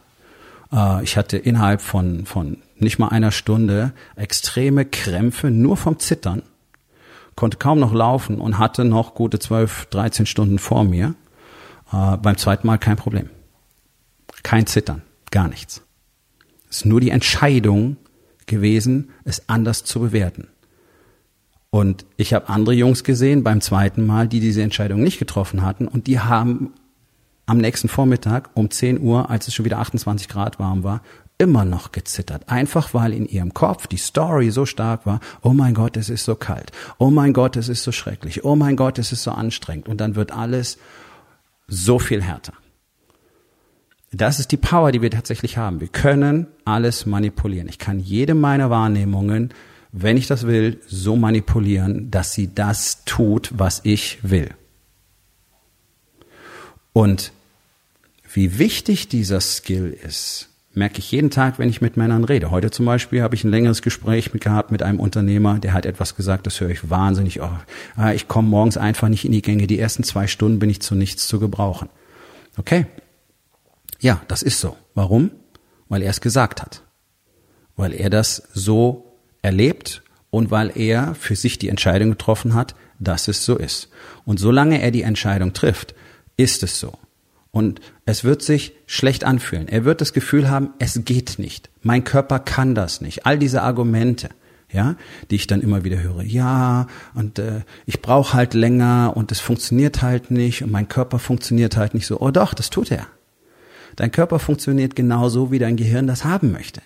Äh, 0.72 1.04
ich 1.04 1.16
hatte 1.16 1.36
innerhalb 1.36 1.82
von, 1.82 2.26
von 2.26 2.58
nicht 2.76 2.98
mal 2.98 3.08
einer 3.08 3.30
Stunde 3.30 3.92
extreme 4.16 4.84
Krämpfe 4.84 5.50
nur 5.50 5.76
vom 5.76 5.98
Zittern, 5.98 6.42
konnte 7.38 7.56
kaum 7.56 7.78
noch 7.78 7.94
laufen 7.94 8.40
und 8.40 8.58
hatte 8.58 8.84
noch 8.84 9.14
gute 9.14 9.38
12, 9.38 9.86
13 9.86 10.26
Stunden 10.26 10.58
vor 10.58 10.82
mir. 10.82 11.14
Äh, 11.92 12.16
beim 12.16 12.36
zweiten 12.36 12.66
Mal 12.66 12.78
kein 12.78 12.96
Problem. 12.96 13.30
Kein 14.42 14.66
Zittern, 14.66 15.02
gar 15.30 15.46
nichts. 15.46 15.82
Es 16.68 16.78
ist 16.78 16.86
nur 16.86 17.00
die 17.00 17.10
Entscheidung 17.10 17.96
gewesen, 18.46 19.10
es 19.22 19.48
anders 19.48 19.84
zu 19.84 20.00
bewerten. 20.00 20.48
Und 21.70 22.06
ich 22.16 22.34
habe 22.34 22.48
andere 22.48 22.74
Jungs 22.74 23.04
gesehen 23.04 23.44
beim 23.44 23.60
zweiten 23.60 24.04
Mal, 24.04 24.26
die 24.26 24.40
diese 24.40 24.62
Entscheidung 24.62 25.00
nicht 25.04 25.20
getroffen 25.20 25.62
hatten 25.62 25.86
und 25.86 26.08
die 26.08 26.18
haben 26.18 26.72
am 27.46 27.58
nächsten 27.58 27.88
Vormittag 27.88 28.50
um 28.54 28.68
10 28.68 29.00
Uhr, 29.00 29.30
als 29.30 29.46
es 29.46 29.54
schon 29.54 29.64
wieder 29.64 29.78
28 29.78 30.28
Grad 30.28 30.58
warm 30.58 30.82
war, 30.82 31.02
immer 31.38 31.64
noch 31.64 31.92
gezittert. 31.92 32.48
Einfach 32.48 32.92
weil 32.94 33.12
in 33.12 33.26
ihrem 33.26 33.54
Kopf 33.54 33.86
die 33.86 33.96
Story 33.96 34.50
so 34.50 34.66
stark 34.66 35.06
war, 35.06 35.20
oh 35.42 35.52
mein 35.52 35.72
Gott, 35.74 35.96
es 35.96 36.10
ist 36.10 36.24
so 36.24 36.34
kalt. 36.34 36.72
Oh 36.98 37.10
mein 37.10 37.32
Gott, 37.32 37.56
es 37.56 37.68
ist 37.68 37.84
so 37.84 37.92
schrecklich. 37.92 38.44
Oh 38.44 38.56
mein 38.56 38.76
Gott, 38.76 38.98
es 38.98 39.12
ist 39.12 39.22
so 39.22 39.30
anstrengend. 39.30 39.88
Und 39.88 40.00
dann 40.00 40.16
wird 40.16 40.32
alles 40.32 40.78
so 41.68 41.98
viel 41.98 42.22
härter. 42.22 42.54
Das 44.10 44.40
ist 44.40 44.52
die 44.52 44.56
Power, 44.56 44.90
die 44.90 45.02
wir 45.02 45.10
tatsächlich 45.10 45.58
haben. 45.58 45.80
Wir 45.80 45.88
können 45.88 46.46
alles 46.64 47.06
manipulieren. 47.06 47.68
Ich 47.68 47.78
kann 47.78 48.00
jede 48.00 48.34
meiner 48.34 48.70
Wahrnehmungen, 48.70 49.52
wenn 49.92 50.16
ich 50.16 50.26
das 50.26 50.46
will, 50.46 50.80
so 50.86 51.16
manipulieren, 51.16 52.10
dass 52.10 52.32
sie 52.32 52.52
das 52.52 53.04
tut, 53.04 53.50
was 53.54 53.80
ich 53.84 54.18
will. 54.22 54.50
Und 56.92 57.32
wie 58.32 58.58
wichtig 58.58 59.08
dieser 59.08 59.40
Skill 59.40 59.96
ist, 60.02 60.48
merke 60.78 61.00
ich 61.00 61.10
jeden 61.10 61.30
Tag, 61.30 61.58
wenn 61.58 61.68
ich 61.68 61.80
mit 61.80 61.96
Männern 61.96 62.24
rede. 62.24 62.50
Heute 62.50 62.70
zum 62.70 62.86
Beispiel 62.86 63.22
habe 63.22 63.34
ich 63.34 63.44
ein 63.44 63.50
längeres 63.50 63.82
Gespräch 63.82 64.32
mit 64.32 64.42
gehabt 64.42 64.70
mit 64.70 64.82
einem 64.82 65.00
Unternehmer, 65.00 65.58
der 65.58 65.74
hat 65.74 65.84
etwas 65.84 66.16
gesagt, 66.16 66.46
das 66.46 66.60
höre 66.60 66.70
ich 66.70 66.88
wahnsinnig. 66.88 67.40
Oh, 67.42 67.50
ich 68.14 68.28
komme 68.28 68.48
morgens 68.48 68.76
einfach 68.76 69.08
nicht 69.08 69.24
in 69.24 69.32
die 69.32 69.42
Gänge. 69.42 69.66
Die 69.66 69.78
ersten 69.78 70.04
zwei 70.04 70.26
Stunden 70.26 70.58
bin 70.58 70.70
ich 70.70 70.80
zu 70.80 70.94
nichts 70.94 71.28
zu 71.28 71.38
gebrauchen. 71.38 71.88
Okay, 72.56 72.86
ja, 74.00 74.22
das 74.28 74.42
ist 74.42 74.60
so. 74.60 74.76
Warum? 74.94 75.30
Weil 75.88 76.02
er 76.02 76.10
es 76.10 76.20
gesagt 76.20 76.62
hat. 76.62 76.82
Weil 77.76 77.92
er 77.92 78.10
das 78.10 78.48
so 78.54 79.16
erlebt 79.42 80.02
und 80.30 80.50
weil 80.50 80.72
er 80.74 81.14
für 81.14 81.36
sich 81.36 81.58
die 81.58 81.68
Entscheidung 81.68 82.10
getroffen 82.10 82.54
hat, 82.54 82.74
dass 82.98 83.28
es 83.28 83.44
so 83.44 83.56
ist. 83.56 83.88
Und 84.24 84.38
solange 84.38 84.80
er 84.80 84.90
die 84.90 85.02
Entscheidung 85.02 85.52
trifft, 85.52 85.94
ist 86.36 86.62
es 86.62 86.78
so. 86.78 86.92
Und 87.58 87.80
es 88.06 88.22
wird 88.22 88.40
sich 88.40 88.72
schlecht 88.86 89.24
anfühlen. 89.24 89.66
Er 89.66 89.84
wird 89.84 90.00
das 90.00 90.12
Gefühl 90.12 90.48
haben, 90.48 90.74
es 90.78 91.04
geht 91.04 91.40
nicht. 91.40 91.70
Mein 91.82 92.04
Körper 92.04 92.38
kann 92.38 92.76
das 92.76 93.00
nicht. 93.00 93.26
All 93.26 93.36
diese 93.36 93.62
Argumente, 93.62 94.28
ja, 94.70 94.94
die 95.28 95.34
ich 95.34 95.48
dann 95.48 95.60
immer 95.60 95.82
wieder 95.82 96.00
höre. 96.00 96.22
Ja, 96.22 96.86
und 97.14 97.40
äh, 97.40 97.62
ich 97.84 98.00
brauche 98.00 98.34
halt 98.34 98.54
länger 98.54 99.12
und 99.16 99.32
es 99.32 99.40
funktioniert 99.40 100.02
halt 100.02 100.30
nicht 100.30 100.62
und 100.62 100.70
mein 100.70 100.86
Körper 100.86 101.18
funktioniert 101.18 101.76
halt 101.76 101.94
nicht 101.94 102.06
so. 102.06 102.20
Oh 102.20 102.30
doch, 102.30 102.54
das 102.54 102.70
tut 102.70 102.92
er. 102.92 103.08
Dein 103.96 104.12
Körper 104.12 104.38
funktioniert 104.38 104.94
genauso, 104.94 105.50
wie 105.50 105.58
dein 105.58 105.76
Gehirn 105.76 106.06
das 106.06 106.24
haben 106.24 106.52
möchte. 106.52 106.80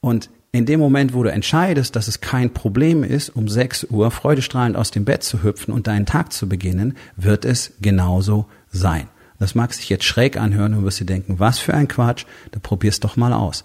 Und 0.00 0.30
in 0.52 0.64
dem 0.64 0.80
Moment, 0.80 1.12
wo 1.12 1.22
du 1.22 1.30
entscheidest, 1.30 1.96
dass 1.96 2.08
es 2.08 2.22
kein 2.22 2.54
Problem 2.54 3.04
ist, 3.04 3.28
um 3.28 3.46
6 3.46 3.88
Uhr 3.90 4.10
freudestrahlend 4.10 4.78
aus 4.78 4.90
dem 4.90 5.04
Bett 5.04 5.22
zu 5.22 5.42
hüpfen 5.42 5.74
und 5.74 5.86
deinen 5.86 6.06
Tag 6.06 6.32
zu 6.32 6.48
beginnen, 6.48 6.96
wird 7.16 7.44
es 7.44 7.74
genauso 7.82 8.46
sein. 8.72 9.08
Das 9.38 9.54
mag 9.54 9.74
sich 9.74 9.88
jetzt 9.88 10.04
schräg 10.04 10.36
anhören 10.36 10.74
und 10.74 10.84
wirst 10.84 11.00
dir 11.00 11.06
denken, 11.06 11.38
was 11.38 11.58
für 11.58 11.74
ein 11.74 11.88
Quatsch, 11.88 12.24
da 12.52 12.60
probier's 12.60 13.00
doch 13.00 13.16
mal 13.16 13.32
aus. 13.32 13.64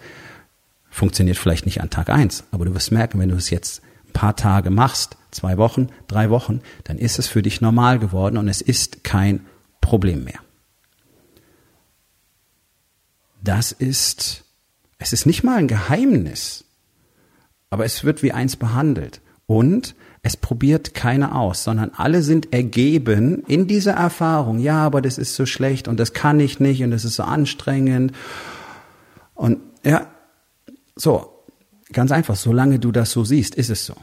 Funktioniert 0.89 1.37
vielleicht 1.37 1.65
nicht 1.65 1.81
an 1.81 1.89
Tag 1.89 2.09
eins, 2.09 2.43
aber 2.51 2.65
du 2.65 2.73
wirst 2.73 2.91
merken, 2.91 3.19
wenn 3.19 3.29
du 3.29 3.35
es 3.35 3.49
jetzt 3.49 3.81
ein 4.07 4.13
paar 4.13 4.35
Tage 4.35 4.71
machst, 4.71 5.17
zwei 5.31 5.57
Wochen, 5.57 5.89
drei 6.07 6.29
Wochen, 6.29 6.61
dann 6.83 6.97
ist 6.97 7.19
es 7.19 7.27
für 7.27 7.43
dich 7.43 7.61
normal 7.61 7.99
geworden 7.99 8.37
und 8.37 8.47
es 8.47 8.61
ist 8.61 9.03
kein 9.03 9.45
Problem 9.81 10.23
mehr 10.23 10.39
das 13.41 13.71
ist, 13.71 14.43
es 14.97 15.13
ist 15.13 15.25
nicht 15.25 15.43
mal 15.43 15.57
ein 15.57 15.67
Geheimnis, 15.67 16.65
aber 17.69 17.85
es 17.85 18.03
wird 18.03 18.23
wie 18.23 18.31
eins 18.31 18.55
behandelt. 18.55 19.21
Und 19.49 19.95
es 20.21 20.37
probiert 20.37 20.93
keiner 20.93 21.35
aus, 21.35 21.63
sondern 21.63 21.89
alle 21.97 22.21
sind 22.21 22.53
ergeben 22.53 23.41
in 23.47 23.65
dieser 23.65 23.93
Erfahrung. 23.93 24.59
Ja, 24.59 24.85
aber 24.85 25.01
das 25.01 25.17
ist 25.17 25.33
so 25.33 25.47
schlecht 25.47 25.87
und 25.87 25.99
das 25.99 26.13
kann 26.13 26.39
ich 26.39 26.59
nicht 26.59 26.83
und 26.83 26.91
das 26.91 27.03
ist 27.03 27.15
so 27.15 27.23
anstrengend. 27.23 28.11
Und 29.33 29.57
ja, 29.83 30.05
so, 30.95 31.33
ganz 31.91 32.11
einfach, 32.11 32.35
solange 32.35 32.77
du 32.77 32.91
das 32.91 33.09
so 33.09 33.25
siehst, 33.25 33.55
ist 33.55 33.71
es 33.71 33.87
so. 33.87 33.95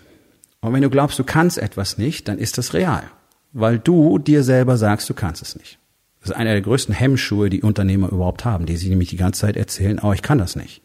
Und 0.62 0.72
wenn 0.72 0.82
du 0.82 0.90
glaubst, 0.90 1.16
du 1.16 1.22
kannst 1.22 1.58
etwas 1.58 1.96
nicht, 1.96 2.26
dann 2.26 2.38
ist 2.38 2.58
das 2.58 2.74
real, 2.74 3.04
weil 3.52 3.78
du 3.78 4.18
dir 4.18 4.42
selber 4.42 4.76
sagst, 4.76 5.08
du 5.08 5.14
kannst 5.14 5.42
es 5.42 5.54
nicht. 5.54 5.78
Das 6.22 6.30
ist 6.30 6.36
einer 6.36 6.54
der 6.54 6.62
größten 6.62 6.92
Hemmschuhe, 6.92 7.50
die 7.50 7.62
Unternehmer 7.62 8.10
überhaupt 8.10 8.44
haben, 8.44 8.66
die 8.66 8.76
sich 8.76 8.88
nämlich 8.88 9.10
die 9.10 9.16
ganze 9.16 9.42
Zeit 9.42 9.56
erzählen, 9.56 10.00
oh, 10.02 10.12
ich 10.12 10.22
kann 10.22 10.38
das 10.38 10.56
nicht. 10.56 10.82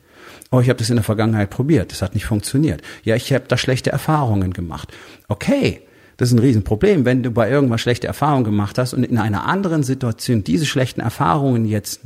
Oh, 0.51 0.59
ich 0.59 0.69
habe 0.69 0.77
das 0.77 0.89
in 0.89 0.97
der 0.97 1.03
Vergangenheit 1.03 1.49
probiert, 1.49 1.91
das 1.91 2.01
hat 2.01 2.13
nicht 2.13 2.25
funktioniert. 2.25 2.81
Ja, 3.03 3.15
ich 3.15 3.31
habe 3.31 3.45
da 3.47 3.57
schlechte 3.57 3.89
Erfahrungen 3.89 4.51
gemacht. 4.51 4.91
Okay, 5.29 5.81
das 6.17 6.29
ist 6.29 6.35
ein 6.35 6.39
Riesenproblem, 6.39 7.05
wenn 7.05 7.23
du 7.23 7.31
bei 7.31 7.49
irgendwas 7.49 7.81
schlechte 7.81 8.07
Erfahrungen 8.07 8.43
gemacht 8.43 8.77
hast 8.77 8.93
und 8.93 9.03
in 9.03 9.17
einer 9.17 9.45
anderen 9.47 9.81
Situation 9.81 10.43
diese 10.43 10.65
schlechten 10.65 10.99
Erfahrungen 11.01 11.65
jetzt 11.65 12.01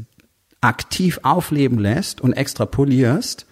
aktiv 0.61 1.19
aufleben 1.23 1.79
lässt 1.79 2.21
und 2.21 2.33
extrapolierst, 2.33 3.45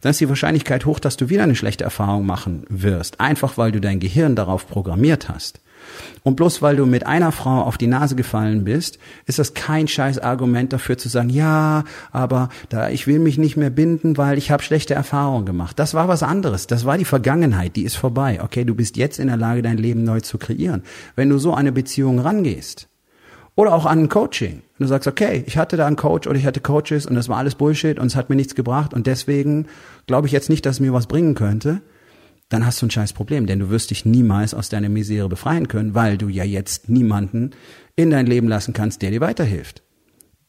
dann 0.00 0.10
ist 0.10 0.20
die 0.20 0.28
Wahrscheinlichkeit 0.28 0.86
hoch, 0.86 0.98
dass 0.98 1.16
du 1.16 1.28
wieder 1.28 1.42
eine 1.42 1.54
schlechte 1.54 1.84
Erfahrung 1.84 2.24
machen 2.24 2.64
wirst, 2.68 3.20
einfach 3.20 3.58
weil 3.58 3.70
du 3.70 3.80
dein 3.80 4.00
Gehirn 4.00 4.34
darauf 4.34 4.66
programmiert 4.66 5.28
hast. 5.28 5.60
Und 6.22 6.36
bloß 6.36 6.62
weil 6.62 6.76
du 6.76 6.86
mit 6.86 7.06
einer 7.06 7.32
Frau 7.32 7.62
auf 7.62 7.78
die 7.78 7.86
Nase 7.86 8.16
gefallen 8.16 8.64
bist, 8.64 8.98
ist 9.26 9.38
das 9.38 9.54
kein 9.54 9.88
scheiß 9.88 10.18
Argument 10.18 10.72
dafür 10.72 10.98
zu 10.98 11.08
sagen, 11.08 11.30
ja, 11.30 11.84
aber 12.12 12.48
da 12.68 12.90
ich 12.90 13.06
will 13.06 13.18
mich 13.18 13.38
nicht 13.38 13.56
mehr 13.56 13.70
binden, 13.70 14.16
weil 14.16 14.38
ich 14.38 14.50
habe 14.50 14.62
schlechte 14.62 14.94
Erfahrungen 14.94 15.46
gemacht. 15.46 15.78
Das 15.78 15.94
war 15.94 16.08
was 16.08 16.22
anderes. 16.22 16.66
Das 16.66 16.84
war 16.84 16.98
die 16.98 17.04
Vergangenheit, 17.04 17.76
die 17.76 17.84
ist 17.84 17.96
vorbei. 17.96 18.40
Okay, 18.42 18.64
du 18.64 18.74
bist 18.74 18.96
jetzt 18.96 19.18
in 19.18 19.28
der 19.28 19.36
Lage, 19.36 19.62
dein 19.62 19.78
Leben 19.78 20.04
neu 20.04 20.20
zu 20.20 20.38
kreieren. 20.38 20.82
Wenn 21.16 21.28
du 21.28 21.38
so 21.38 21.54
eine 21.54 21.72
Beziehung 21.72 22.18
rangehst, 22.18 22.88
oder 23.58 23.74
auch 23.74 23.86
an 23.86 24.04
ein 24.04 24.08
Coaching. 24.08 24.62
Und 24.78 24.78
du 24.78 24.86
sagst, 24.86 25.08
okay, 25.08 25.42
ich 25.44 25.58
hatte 25.58 25.76
da 25.76 25.84
einen 25.84 25.96
Coach 25.96 26.28
oder 26.28 26.38
ich 26.38 26.46
hatte 26.46 26.60
Coaches 26.60 27.06
und 27.06 27.16
das 27.16 27.28
war 27.28 27.38
alles 27.38 27.56
Bullshit 27.56 27.98
und 27.98 28.06
es 28.06 28.14
hat 28.14 28.30
mir 28.30 28.36
nichts 28.36 28.54
gebracht 28.54 28.94
und 28.94 29.08
deswegen 29.08 29.66
glaube 30.06 30.28
ich 30.28 30.32
jetzt 30.32 30.48
nicht, 30.48 30.64
dass 30.64 30.76
es 30.76 30.80
mir 30.80 30.92
was 30.92 31.08
bringen 31.08 31.34
könnte 31.34 31.82
dann 32.48 32.64
hast 32.64 32.80
du 32.80 32.86
ein 32.86 32.90
scheiß 32.90 33.12
Problem, 33.12 33.46
denn 33.46 33.58
du 33.58 33.70
wirst 33.70 33.90
dich 33.90 34.04
niemals 34.04 34.54
aus 34.54 34.68
deiner 34.68 34.88
Misere 34.88 35.28
befreien 35.28 35.68
können, 35.68 35.94
weil 35.94 36.16
du 36.16 36.28
ja 36.28 36.44
jetzt 36.44 36.88
niemanden 36.88 37.50
in 37.94 38.10
dein 38.10 38.26
Leben 38.26 38.48
lassen 38.48 38.72
kannst, 38.72 39.02
der 39.02 39.10
dir 39.10 39.20
weiterhilft. 39.20 39.82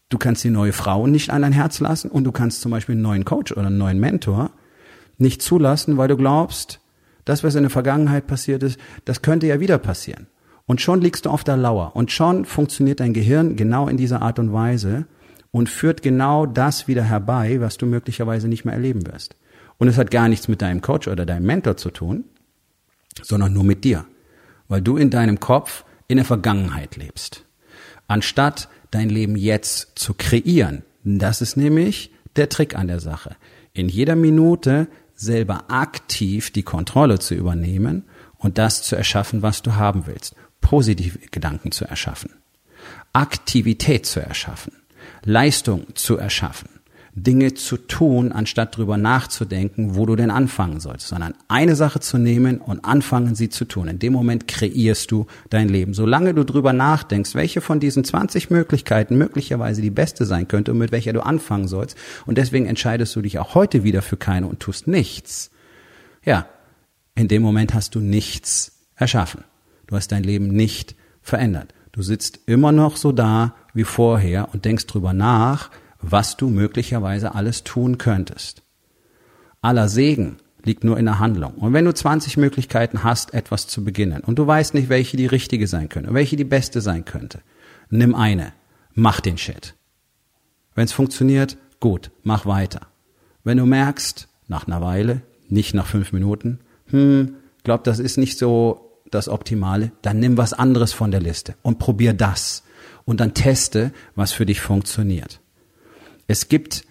Du 0.08 0.18
kannst 0.18 0.44
die 0.44 0.50
neue 0.50 0.74
Frau 0.74 1.08
nicht 1.08 1.30
an 1.30 1.42
dein 1.42 1.52
Herz 1.52 1.80
lassen 1.80 2.10
und 2.10 2.24
du 2.24 2.32
kannst 2.32 2.62
zum 2.62 2.72
Beispiel 2.72 2.94
einen 2.94 3.04
neuen 3.04 3.26
Coach 3.26 3.52
oder 3.52 3.68
einen 3.68 3.78
neuen 3.78 4.00
Mentor 4.00 4.52
nicht 5.18 5.42
zulassen, 5.42 5.98
weil 5.98 6.08
du 6.08 6.18
glaubst, 6.18 6.80
das, 7.26 7.44
was 7.44 7.56
in 7.56 7.64
der 7.64 7.70
Vergangenheit 7.70 8.26
passiert 8.26 8.64
ist, 8.64 8.80
das 9.06 9.22
könnte 9.22 9.46
ja 9.46 9.60
wieder 9.60 9.78
passieren. 9.78 10.28
Und 10.66 10.82
schon 10.82 11.02
liegst 11.02 11.26
du 11.26 11.30
auf 11.30 11.44
der 11.44 11.58
Lauer 11.58 11.96
und 11.96 12.12
schon 12.12 12.46
funktioniert 12.46 13.02
dein 13.02 13.14
Gehirn 13.14 13.56
genau 13.56 13.88
in 13.88 13.98
dieser 13.98 14.22
Art 14.22 14.40
und 14.40 14.54
Weise 14.54 15.06
und 15.52 15.70
führt 15.70 16.02
genau 16.02 16.46
das 16.46 16.88
wieder 16.88 17.04
herbei, 17.04 17.60
was 17.60 17.78
du 17.78 17.86
möglicherweise 17.86 18.48
nicht 18.48 18.66
mehr 18.66 18.76
erleben 18.76 19.06
wirst. 19.06 19.36
Und 19.80 19.88
es 19.88 19.98
hat 19.98 20.12
gar 20.12 20.30
nichts 20.30 20.48
mit 20.48 20.62
deinem 20.62 20.82
Coach 20.82 21.08
oder 21.08 21.26
deinem 21.26 21.46
Mentor 21.46 21.78
zu 21.78 21.90
tun, 21.90 22.26
sondern 23.24 23.54
nur 23.54 23.64
mit 23.64 23.84
dir, 23.84 24.06
weil 24.68 24.82
du 24.82 24.98
in 24.98 25.10
deinem 25.10 25.40
Kopf 25.40 25.84
in 26.08 26.18
der 26.18 26.26
Vergangenheit 26.26 26.96
lebst. 26.96 27.46
Anstatt 28.08 28.70
dein 28.92 29.10
Leben 29.10 29.36
jetzt 29.36 29.94
zu 29.96 30.14
kreieren. 30.14 30.84
Das 31.04 31.42
ist 31.42 31.56
nämlich 31.56 32.12
der 32.36 32.50
Trick 32.50 32.76
an 32.76 32.88
der 32.88 33.00
Sache. 33.00 33.36
In 33.74 33.90
jeder 33.90 34.16
Minute 34.16 34.88
selber 35.16 35.66
aktiv 35.70 36.52
die 36.52 36.64
Kontrolle 36.64 37.20
zu 37.20 37.36
übernehmen 37.36 38.06
und 38.38 38.58
das 38.58 38.84
zu 38.84 38.96
erschaffen, 38.96 39.42
was 39.42 39.62
du 39.62 39.76
haben 39.76 40.08
willst. 40.08 40.36
Positive 40.62 41.20
Gedanken 41.32 41.72
zu 41.72 41.86
erschaffen. 41.86 42.32
Aktivität 43.14 44.06
zu 44.06 44.20
erschaffen. 44.20 44.74
Leistung 45.24 45.96
zu 45.96 46.18
erschaffen. 46.18 46.70
Dinge 47.24 47.54
zu 47.54 47.78
tun, 47.78 48.32
anstatt 48.32 48.78
drüber 48.78 48.98
nachzudenken, 48.98 49.96
wo 49.96 50.06
du 50.06 50.16
denn 50.16 50.32
anfangen 50.32 50.80
sollst, 50.80 51.08
sondern 51.08 51.34
eine 51.48 51.76
Sache 51.76 52.00
zu 52.00 52.18
nehmen 52.18 52.60
und 52.60 52.86
anfangen, 52.86 53.36
sie 53.36 53.50
zu 53.50 53.66
tun. 53.66 53.88
In 53.88 54.00
dem 54.00 54.14
Moment 54.14 54.48
kreierst 54.48 55.12
du 55.12 55.28
dein 55.50 55.70
Leben. 55.70 55.94
Solange 55.94 56.34
du 56.34 56.44
drüber 56.44 56.74
nachdenkst, 56.74 57.36
welche 57.36 57.62
von 57.62 57.80
diesen 57.80 58.04
20 58.04 58.50
Möglichkeiten 58.50 59.18
möglicherweise 59.18 59.82
die 59.82 59.90
beste 59.90 60.26
sein 60.26 60.48
könnte 60.48 60.72
und 60.72 60.78
mit 60.78 60.92
welcher 60.92 61.14
du 61.14 61.24
anfangen 61.26 61.68
sollst, 61.68 61.98
und 62.26 62.38
deswegen 62.38 62.66
entscheidest 62.66 63.16
du 63.16 63.22
dich 63.22 63.40
auch 63.40 63.56
heute 63.56 63.84
wieder 63.84 64.02
für 64.02 64.18
keine 64.18 64.48
und 64.48 64.60
tust 64.60 64.88
nichts, 64.88 65.52
ja, 66.24 66.46
in 67.16 67.28
dem 67.28 67.42
Moment 67.42 67.74
hast 67.74 67.96
du 67.96 68.00
nichts 68.00 68.88
erschaffen. 68.96 69.44
Du 69.88 69.96
hast 69.96 70.12
dein 70.12 70.24
Leben 70.24 70.48
nicht 70.48 70.96
verändert. 71.22 71.74
Du 71.92 72.02
sitzt 72.02 72.40
immer 72.46 72.72
noch 72.72 72.96
so 72.98 73.12
da 73.12 73.56
wie 73.74 73.84
vorher 73.84 74.50
und 74.54 74.66
denkst 74.66 74.86
drüber 74.86 75.14
nach, 75.14 75.72
was 76.02 76.38
du 76.38 76.50
möglicherweise 76.50 77.36
alles 77.36 77.64
tun 77.64 77.98
könntest. 77.98 78.64
Aller 79.62 79.90
Segen 79.90 80.38
liegt 80.64 80.84
nur 80.84 80.98
in 80.98 81.06
der 81.06 81.20
Handlung. 81.20 81.54
Und 81.56 81.74
wenn 81.74 81.86
du 81.86 81.94
20 81.94 82.38
Möglichkeiten 82.38 83.04
hast, 83.04 83.34
etwas 83.34 83.68
zu 83.68 83.84
beginnen 83.84 84.22
und 84.22 84.40
du 84.40 84.46
weißt 84.46 84.74
nicht, 84.74 84.90
welche 84.90 85.18
die 85.18 85.26
richtige 85.26 85.68
sein 85.68 85.90
könnte, 85.90 86.14
welche 86.14 86.36
die 86.36 86.44
beste 86.44 86.82
sein 86.82 87.06
könnte, 87.06 87.42
nimm 87.90 88.16
eine, 88.16 88.54
mach 88.94 89.20
den 89.20 89.38
Shit. 89.38 89.76
Wenn 90.76 90.86
es 90.86 90.94
funktioniert, 90.94 91.58
gut, 91.80 92.12
mach 92.24 92.46
weiter. 92.46 92.88
Wenn 93.44 93.58
du 93.58 93.66
merkst, 93.66 94.28
nach 94.48 94.68
einer 94.68 94.82
Weile, 94.82 95.22
nicht 95.48 95.74
nach 95.74 95.88
fünf 95.88 96.12
Minuten, 96.12 96.60
hm, 96.88 97.36
glaub, 97.64 97.84
das 97.84 98.00
ist 98.00 98.18
nicht 98.18 98.38
so 98.38 99.02
das 99.12 99.28
Optimale, 99.28 99.92
dann 100.02 100.20
nimm 100.20 100.38
was 100.38 100.54
anderes 100.54 100.94
von 100.94 101.12
der 101.12 101.22
Liste 101.22 101.56
und 101.62 101.80
probier 101.80 102.14
das. 102.14 102.64
Und 103.06 103.20
dann 103.20 103.34
teste, 103.34 103.92
was 104.16 104.32
für 104.32 104.46
dich 104.46 104.62
funktioniert. 104.62 105.42
Es 106.30 106.48
gibt 106.48 106.86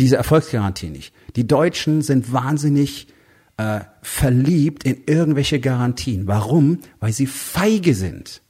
diese 0.00 0.16
Erfolgsgarantie 0.16 0.90
nicht. 0.90 1.14
Die 1.36 1.46
Deutschen 1.46 2.02
sind 2.02 2.32
wahnsinnig 2.32 3.06
äh, 3.56 3.80
verliebt 4.02 4.82
in 4.82 5.04
irgendwelche 5.06 5.60
Garantien. 5.60 6.26
Warum? 6.26 6.80
Weil 6.98 7.12
sie 7.12 7.26
feige 7.26 7.94
sind 7.94 8.42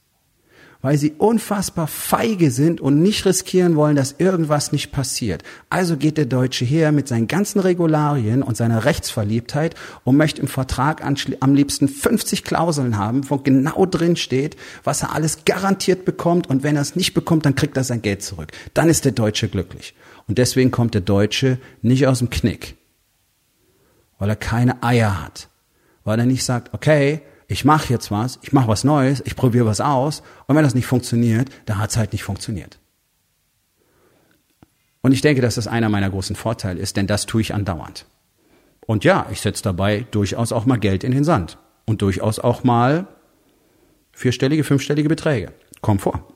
weil 0.81 0.97
sie 0.97 1.13
unfassbar 1.17 1.87
feige 1.87 2.51
sind 2.51 2.79
und 2.79 3.01
nicht 3.01 3.25
riskieren 3.25 3.75
wollen, 3.75 3.97
dass 3.97 4.15
irgendwas 4.17 4.71
nicht 4.71 4.91
passiert. 4.91 5.43
Also 5.69 5.97
geht 5.97 6.17
der 6.17 6.25
Deutsche 6.25 6.63
her 6.63 6.91
mit 6.91 7.07
seinen 7.07 7.27
ganzen 7.27 7.59
Regularien 7.59 8.43
und 8.43 8.55
seiner 8.55 8.85
Rechtsverliebtheit 8.85 9.75
und 10.05 10.15
möchte 10.15 10.41
im 10.41 10.47
Vertrag 10.47 11.03
am 11.03 11.53
liebsten 11.53 11.89
50 11.89 12.45
Klauseln 12.45 12.97
haben, 12.97 13.29
wo 13.29 13.37
genau 13.37 13.85
drin 13.85 14.15
steht, 14.15 14.55
was 14.83 15.01
er 15.01 15.13
alles 15.13 15.43
garantiert 15.43 16.05
bekommt 16.05 16.47
und 16.47 16.63
wenn 16.63 16.77
er 16.77 16.81
es 16.81 16.95
nicht 16.95 17.13
bekommt, 17.13 17.45
dann 17.45 17.55
kriegt 17.55 17.75
er 17.75 17.83
sein 17.83 18.01
Geld 18.01 18.23
zurück. 18.23 18.51
Dann 18.73 18.89
ist 18.89 19.03
der 19.03 19.11
Deutsche 19.11 19.49
glücklich. 19.49 19.93
Und 20.27 20.37
deswegen 20.37 20.71
kommt 20.71 20.93
der 20.93 21.01
Deutsche 21.01 21.57
nicht 21.81 22.07
aus 22.07 22.19
dem 22.19 22.29
Knick, 22.29 22.75
weil 24.17 24.29
er 24.29 24.35
keine 24.35 24.81
Eier 24.83 25.23
hat, 25.23 25.49
weil 26.03 26.19
er 26.19 26.25
nicht 26.25 26.45
sagt, 26.45 26.73
okay, 26.73 27.21
ich 27.49 27.65
mache 27.65 27.91
jetzt 27.91 28.11
was, 28.11 28.37
ich 28.43 28.53
mache 28.53 28.67
was 28.67 28.83
Neues, 28.83 29.23
ich 29.25 29.35
probiere 29.35 29.65
was 29.65 29.81
aus 29.81 30.21
und 30.45 30.55
wenn 30.55 30.63
das 30.63 30.75
nicht 30.75 30.85
funktioniert, 30.85 31.49
dann 31.65 31.79
hat 31.79 31.89
es 31.89 31.97
halt 31.97 32.13
nicht 32.13 32.23
funktioniert. 32.23 32.79
Und 35.01 35.13
ich 35.13 35.21
denke, 35.21 35.41
dass 35.41 35.55
das 35.55 35.67
einer 35.67 35.89
meiner 35.89 36.11
großen 36.11 36.35
Vorteile 36.35 36.79
ist, 36.79 36.95
denn 36.95 37.07
das 37.07 37.25
tue 37.25 37.41
ich 37.41 37.53
andauernd. 37.55 38.05
Und 38.85 39.03
ja, 39.03 39.25
ich 39.31 39.41
setze 39.41 39.63
dabei 39.63 40.05
durchaus 40.11 40.51
auch 40.51 40.67
mal 40.67 40.77
Geld 40.77 41.03
in 41.03 41.11
den 41.11 41.23
Sand 41.23 41.57
und 41.85 42.03
durchaus 42.03 42.37
auch 42.37 42.63
mal 42.63 43.07
vierstellige, 44.11 44.63
fünfstellige 44.63 45.09
Beträge. 45.09 45.51
Kommt 45.81 46.01
vor. 46.01 46.27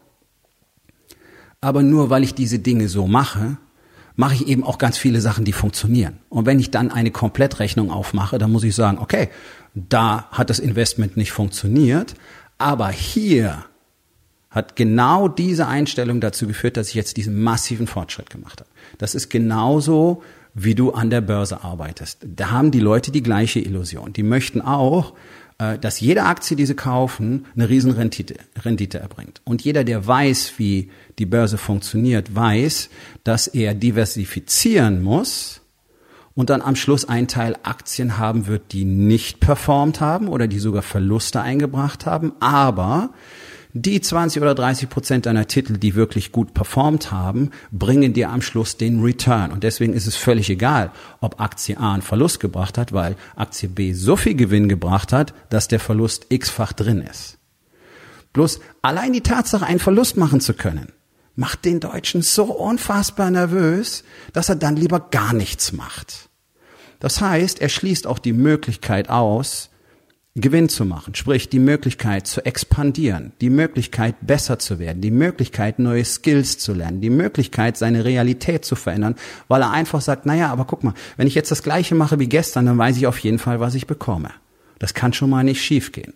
Aber 1.62 1.84
nur 1.84 2.10
weil 2.10 2.24
ich 2.24 2.34
diese 2.34 2.58
Dinge 2.58 2.88
so 2.88 3.05
mache, 3.05 3.58
mache 4.15 4.36
ich 4.36 4.48
eben 4.48 4.63
auch 4.63 4.77
ganz 4.77 4.98
viele 4.98 5.22
Sachen, 5.22 5.46
die 5.46 5.53
funktionieren. 5.53 6.20
Und 6.29 6.46
wenn 6.46 6.60
ich 6.60 6.72
dann 6.72 6.91
eine 6.91 7.12
Komplettrechnung 7.12 7.91
aufmache, 7.91 8.38
dann 8.38 8.51
muss 8.51 8.63
ich 8.63 8.75
sagen, 8.75 9.00
okay, 9.00 9.29
da 9.74 10.27
hat 10.32 10.50
das 10.50 10.60
Investment 10.60 11.17
nicht 11.17 11.32
funktioniert, 11.32 12.13
aber 12.58 12.89
hier 12.89 13.65
hat 14.50 14.75
genau 14.75 15.27
diese 15.27 15.67
Einstellung 15.67 16.22
dazu 16.22 16.46
geführt, 16.46 16.77
dass 16.77 16.89
ich 16.89 16.93
jetzt 16.93 17.17
diesen 17.17 17.41
massiven 17.41 17.88
Fortschritt 17.88 18.29
gemacht 18.29 18.60
habe. 18.60 18.70
Das 19.00 19.15
ist 19.15 19.29
genauso, 19.29 20.22
wie 20.53 20.75
du 20.75 20.91
an 20.91 21.10
der 21.10 21.22
Börse 21.22 21.63
arbeitest. 21.63 22.20
Da 22.24 22.51
haben 22.51 22.70
die 22.70 22.79
Leute 22.79 23.12
die 23.12 23.24
gleiche 23.24 23.60
Illusion. 23.60 24.13
Die 24.13 24.22
möchten 24.22 24.62
auch, 24.62 25.13
dass 25.82 26.00
jede 26.00 26.24
Aktie, 26.24 26.55
die 26.55 26.65
sie 26.65 26.75
kaufen, 26.75 27.46
eine 27.55 27.70
Riesenrendite 27.70 28.36
Rendite 28.63 29.00
erbringt. 29.00 29.41
Und 29.43 29.63
jeder, 29.63 29.84
der 29.84 30.05
weiß, 30.05 30.53
wie 30.58 30.89
die 31.20 31.25
Börse 31.25 31.58
funktioniert, 31.58 32.36
weiß, 32.36 32.89
dass 33.24 33.47
er 33.47 33.73
diversifizieren 33.73 35.02
muss, 35.02 35.62
und 36.36 36.49
dann 36.49 36.62
am 36.62 36.76
Schluss 36.76 37.06
ein 37.06 37.28
Teil 37.28 37.56
Aktien 37.63 38.17
haben 38.17 38.47
wird, 38.47 38.71
die 38.71 38.86
nicht 38.86 39.39
performt 39.39 40.02
haben 40.02 40.28
oder 40.28 40.47
die 40.47 40.60
sogar 40.60 40.82
Verluste 40.82 41.41
eingebracht 41.41 42.06
haben, 42.06 42.34
aber 42.39 43.12
die 43.74 44.00
20 44.00 44.42
oder 44.42 44.54
30 44.54 44.88
Prozent 44.88 45.26
deiner 45.26 45.48
Titel, 45.48 45.78
die 45.78 45.96
wirklich 45.96 46.32
gut 46.32 46.54
performt 46.54 47.12
haben, 47.12 47.50
bringen 47.72 48.14
dir 48.14 48.30
am 48.30 48.44
Schluss 48.44 48.78
den 48.78 49.02
Return. 49.02 49.52
Und 49.52 49.64
deswegen 49.64 49.94
ist 49.94 50.06
es 50.06 50.16
völlig 50.16 50.50
egal, 50.50 50.92
ob 51.22 51.42
Aktie 51.42 51.78
A 51.78 51.94
einen 51.94 52.04
Verlust 52.04 52.40
gebracht 52.40 52.78
hat, 52.78 52.94
weil 52.94 53.16
Aktie 53.36 53.68
B 53.68 53.94
so 53.94 54.16
viel 54.16 54.36
Gewinn 54.36 54.70
gebracht 54.70 55.12
hat, 55.12 55.34
dass 55.50 55.68
der 55.68 55.80
Verlust 55.80 56.28
x-fach 56.30 56.74
drin 56.74 57.02
ist. 57.02 57.40
Bloß 58.32 58.60
allein 58.84 59.12
die 59.14 59.22
Tatsache, 59.22 59.66
einen 59.66 59.80
Verlust 59.80 60.18
machen 60.18 60.40
zu 60.40 60.54
können, 60.54 60.92
macht 61.36 61.66
den 61.66 61.80
Deutschen 61.80 62.22
so 62.22 62.46
unfassbar 62.46 63.32
nervös, 63.32 64.04
dass 64.34 64.50
er 64.50 64.56
dann 64.56 64.76
lieber 64.76 65.00
gar 65.00 65.34
nichts 65.34 65.72
macht. 65.72 66.30
Das 67.00 67.22
heißt, 67.22 67.60
er 67.60 67.70
schließt 67.70 68.06
auch 68.06 68.20
die 68.20 68.34
Möglichkeit 68.34 69.10
aus, 69.10 69.72
Gewinn 70.36 70.67
zu 70.67 70.84
machen, 70.84 71.13
sprich 71.13 71.48
die 71.50 71.60
Möglichkeit 71.60 72.26
zu 72.26 72.43
expandieren, 72.43 73.34
die 73.39 73.52
Möglichkeit 73.52 74.15
besser 74.22 74.58
zu 74.58 74.80
werden, 74.80 75.00
die 75.00 75.12
Möglichkeit 75.12 75.78
neue 75.78 76.04
Skills 76.04 76.58
zu 76.58 76.74
lernen, 76.74 77.02
die 77.02 77.12
Möglichkeit 77.12 77.78
seine 77.78 78.04
Realität 78.04 78.65
zu 78.65 78.76
verändern, 78.76 79.13
weil 79.48 79.62
er 79.62 79.69
einfach 79.69 80.02
sagt, 80.02 80.26
naja, 80.26 80.52
aber 80.52 80.65
guck 80.65 80.84
mal, 80.84 80.96
wenn 81.17 81.28
ich 81.28 81.36
jetzt 81.36 81.52
das 81.52 81.62
gleiche 81.62 81.93
mache 81.93 82.17
wie 82.17 82.28
gestern, 82.28 82.65
dann 82.65 82.80
weiß 82.80 82.98
ich 82.98 83.06
auf 83.06 83.19
jeden 83.19 83.38
Fall, 83.38 83.60
was 83.60 83.76
ich 83.76 83.86
bekomme. 83.86 84.32
Das 84.80 84.96
kann 84.96 85.13
schon 85.13 85.30
mal 85.30 85.43
nicht 85.43 85.62
schiefgehen. 85.62 86.13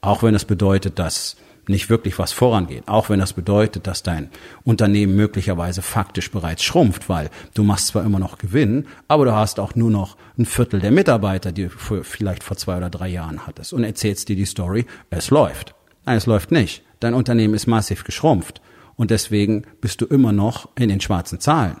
Auch 0.00 0.22
wenn 0.22 0.36
es 0.36 0.44
bedeutet, 0.44 1.00
dass 1.00 1.36
nicht 1.68 1.90
wirklich 1.90 2.18
was 2.18 2.32
vorangeht. 2.32 2.88
Auch 2.88 3.10
wenn 3.10 3.20
das 3.20 3.32
bedeutet, 3.32 3.86
dass 3.86 4.02
dein 4.02 4.30
Unternehmen 4.64 5.14
möglicherweise 5.14 5.82
faktisch 5.82 6.30
bereits 6.30 6.62
schrumpft, 6.62 7.08
weil 7.08 7.30
du 7.54 7.62
machst 7.62 7.88
zwar 7.88 8.04
immer 8.04 8.18
noch 8.18 8.38
Gewinn, 8.38 8.86
aber 9.08 9.24
du 9.24 9.32
hast 9.32 9.60
auch 9.60 9.74
nur 9.74 9.90
noch 9.90 10.16
ein 10.38 10.46
Viertel 10.46 10.80
der 10.80 10.90
Mitarbeiter, 10.90 11.52
die 11.52 11.68
du 11.68 12.02
vielleicht 12.02 12.42
vor 12.42 12.56
zwei 12.56 12.76
oder 12.76 12.90
drei 12.90 13.08
Jahren 13.08 13.46
hattest 13.46 13.72
und 13.72 13.84
erzählst 13.84 14.28
dir 14.28 14.36
die 14.36 14.46
Story, 14.46 14.86
es 15.10 15.30
läuft. 15.30 15.74
Nein, 16.06 16.16
es 16.16 16.26
läuft 16.26 16.50
nicht. 16.50 16.82
Dein 16.98 17.14
Unternehmen 17.14 17.54
ist 17.54 17.66
massiv 17.66 18.04
geschrumpft 18.04 18.60
und 18.96 19.10
deswegen 19.10 19.64
bist 19.80 20.00
du 20.00 20.06
immer 20.06 20.32
noch 20.32 20.68
in 20.76 20.88
den 20.88 21.00
schwarzen 21.00 21.40
Zahlen. 21.40 21.76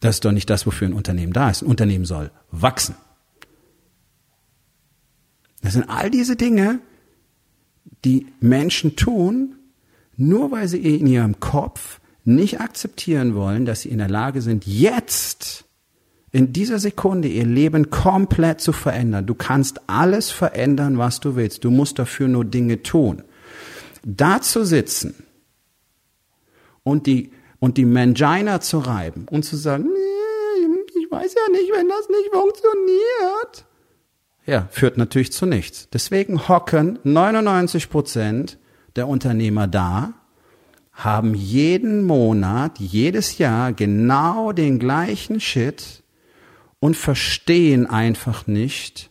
Das 0.00 0.16
ist 0.16 0.24
doch 0.24 0.32
nicht 0.32 0.50
das, 0.50 0.66
wofür 0.66 0.88
ein 0.88 0.92
Unternehmen 0.92 1.32
da 1.32 1.50
ist. 1.50 1.62
Ein 1.62 1.68
Unternehmen 1.68 2.04
soll 2.04 2.30
wachsen. 2.50 2.94
Das 5.62 5.72
sind 5.72 5.88
all 5.88 6.10
diese 6.10 6.36
Dinge, 6.36 6.80
die 8.06 8.28
Menschen 8.40 8.94
tun, 8.94 9.56
nur 10.16 10.52
weil 10.52 10.68
sie 10.68 10.78
in 10.78 11.08
ihrem 11.08 11.40
Kopf 11.40 12.00
nicht 12.24 12.60
akzeptieren 12.60 13.34
wollen, 13.34 13.66
dass 13.66 13.82
sie 13.82 13.88
in 13.88 13.98
der 13.98 14.08
Lage 14.08 14.42
sind, 14.42 14.64
jetzt 14.64 15.64
in 16.30 16.52
dieser 16.52 16.78
Sekunde 16.78 17.26
ihr 17.26 17.44
Leben 17.44 17.90
komplett 17.90 18.60
zu 18.60 18.72
verändern. 18.72 19.26
Du 19.26 19.34
kannst 19.34 19.80
alles 19.88 20.30
verändern, 20.30 20.98
was 20.98 21.18
du 21.18 21.34
willst. 21.34 21.64
Du 21.64 21.70
musst 21.70 21.98
dafür 21.98 22.28
nur 22.28 22.44
Dinge 22.44 22.82
tun. 22.82 23.22
Da 24.04 24.40
zu 24.40 24.64
sitzen 24.64 25.14
und 26.84 27.06
die, 27.06 27.32
und 27.58 27.76
die 27.76 27.84
Mangina 27.84 28.60
zu 28.60 28.78
reiben 28.78 29.26
und 29.28 29.44
zu 29.44 29.56
sagen, 29.56 29.84
nee, 29.84 31.00
ich 31.00 31.10
weiß 31.10 31.34
ja 31.34 31.52
nicht, 31.52 31.72
wenn 31.72 31.88
das 31.88 32.08
nicht 32.08 32.30
funktioniert 32.32 33.66
ja, 34.46 34.68
führt 34.70 34.96
natürlich 34.96 35.32
zu 35.32 35.44
nichts. 35.44 35.88
Deswegen 35.92 36.48
hocken 36.48 36.98
99 37.02 37.90
Prozent 37.90 38.58
der 38.94 39.08
Unternehmer 39.08 39.66
da, 39.66 40.14
haben 40.92 41.34
jeden 41.34 42.04
Monat, 42.04 42.78
jedes 42.78 43.38
Jahr 43.38 43.72
genau 43.72 44.52
den 44.52 44.78
gleichen 44.78 45.40
Shit 45.40 46.02
und 46.78 46.96
verstehen 46.96 47.86
einfach 47.86 48.46
nicht, 48.46 49.10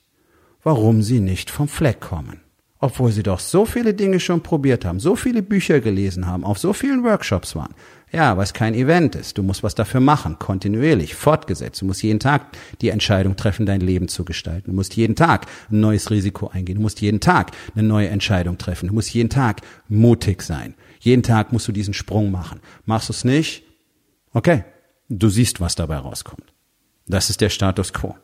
warum 0.64 1.04
sie 1.04 1.20
nicht 1.20 1.52
vom 1.52 1.68
Fleck 1.68 2.00
kommen. 2.00 2.42
Obwohl 2.80 3.12
sie 3.12 3.24
doch 3.24 3.40
so 3.40 3.66
viele 3.66 3.94
Dinge 3.94 4.20
schon 4.20 4.42
probiert 4.42 4.84
haben, 4.84 5.00
so 5.00 5.16
viele 5.16 5.42
Bücher 5.42 5.80
gelesen 5.80 6.28
haben, 6.28 6.44
auf 6.44 6.58
so 6.58 6.74
vielen 6.74 7.04
Workshops 7.04 7.56
waren. 7.56 7.74
Ja, 8.12 8.38
weil 8.38 8.44
es 8.44 8.54
kein 8.54 8.76
Event 8.76 9.16
ist. 9.16 9.38
Du 9.38 9.44
musst 9.44 9.64
was 9.64 9.76
dafür 9.76 10.00
machen, 10.00 10.40
kontinuierlich, 10.40 11.16
fortgesetzt. 11.16 11.82
Du 11.82 11.86
musst 11.86 12.04
jeden 12.04 12.20
Tag 12.20 12.48
die 12.82 12.90
Entscheidung 12.90 13.36
treffen, 13.36 13.66
dein 13.66 13.82
Leben 13.82 14.08
zu 14.08 14.24
gestalten. 14.24 14.72
Du 14.72 14.76
musst 14.76 14.96
jeden 14.96 15.16
Tag 15.16 15.48
ein 15.70 15.80
neues 15.82 16.12
Risiko 16.12 16.48
eingehen. 16.48 16.76
Du 16.76 16.82
musst 16.82 17.02
jeden 17.02 17.20
Tag 17.20 17.52
eine 17.74 17.88
neue 17.88 18.08
Entscheidung 18.08 18.58
treffen. 18.58 18.88
Du 18.88 18.94
musst 18.94 19.14
jeden 19.14 19.30
Tag 19.30 19.62
mutig 19.90 20.44
sein. 20.44 20.76
Jeden 21.00 21.24
Tag 21.24 21.52
musst 21.52 21.68
du 21.68 21.72
diesen 21.72 21.94
Sprung 21.94 22.32
machen. 22.32 22.62
Machst 22.86 23.10
du 23.10 23.14
es 23.14 23.26
nicht? 23.26 23.64
Okay, 24.34 24.64
Du 25.10 25.30
siehst, 25.30 25.62
was 25.62 25.76
dabei 25.76 25.98
rauskommt. 25.98 26.54
Das 27.08 27.30
ist 27.30 27.42
der 27.42 27.50
Status 27.50 27.94
quo. 27.94 28.16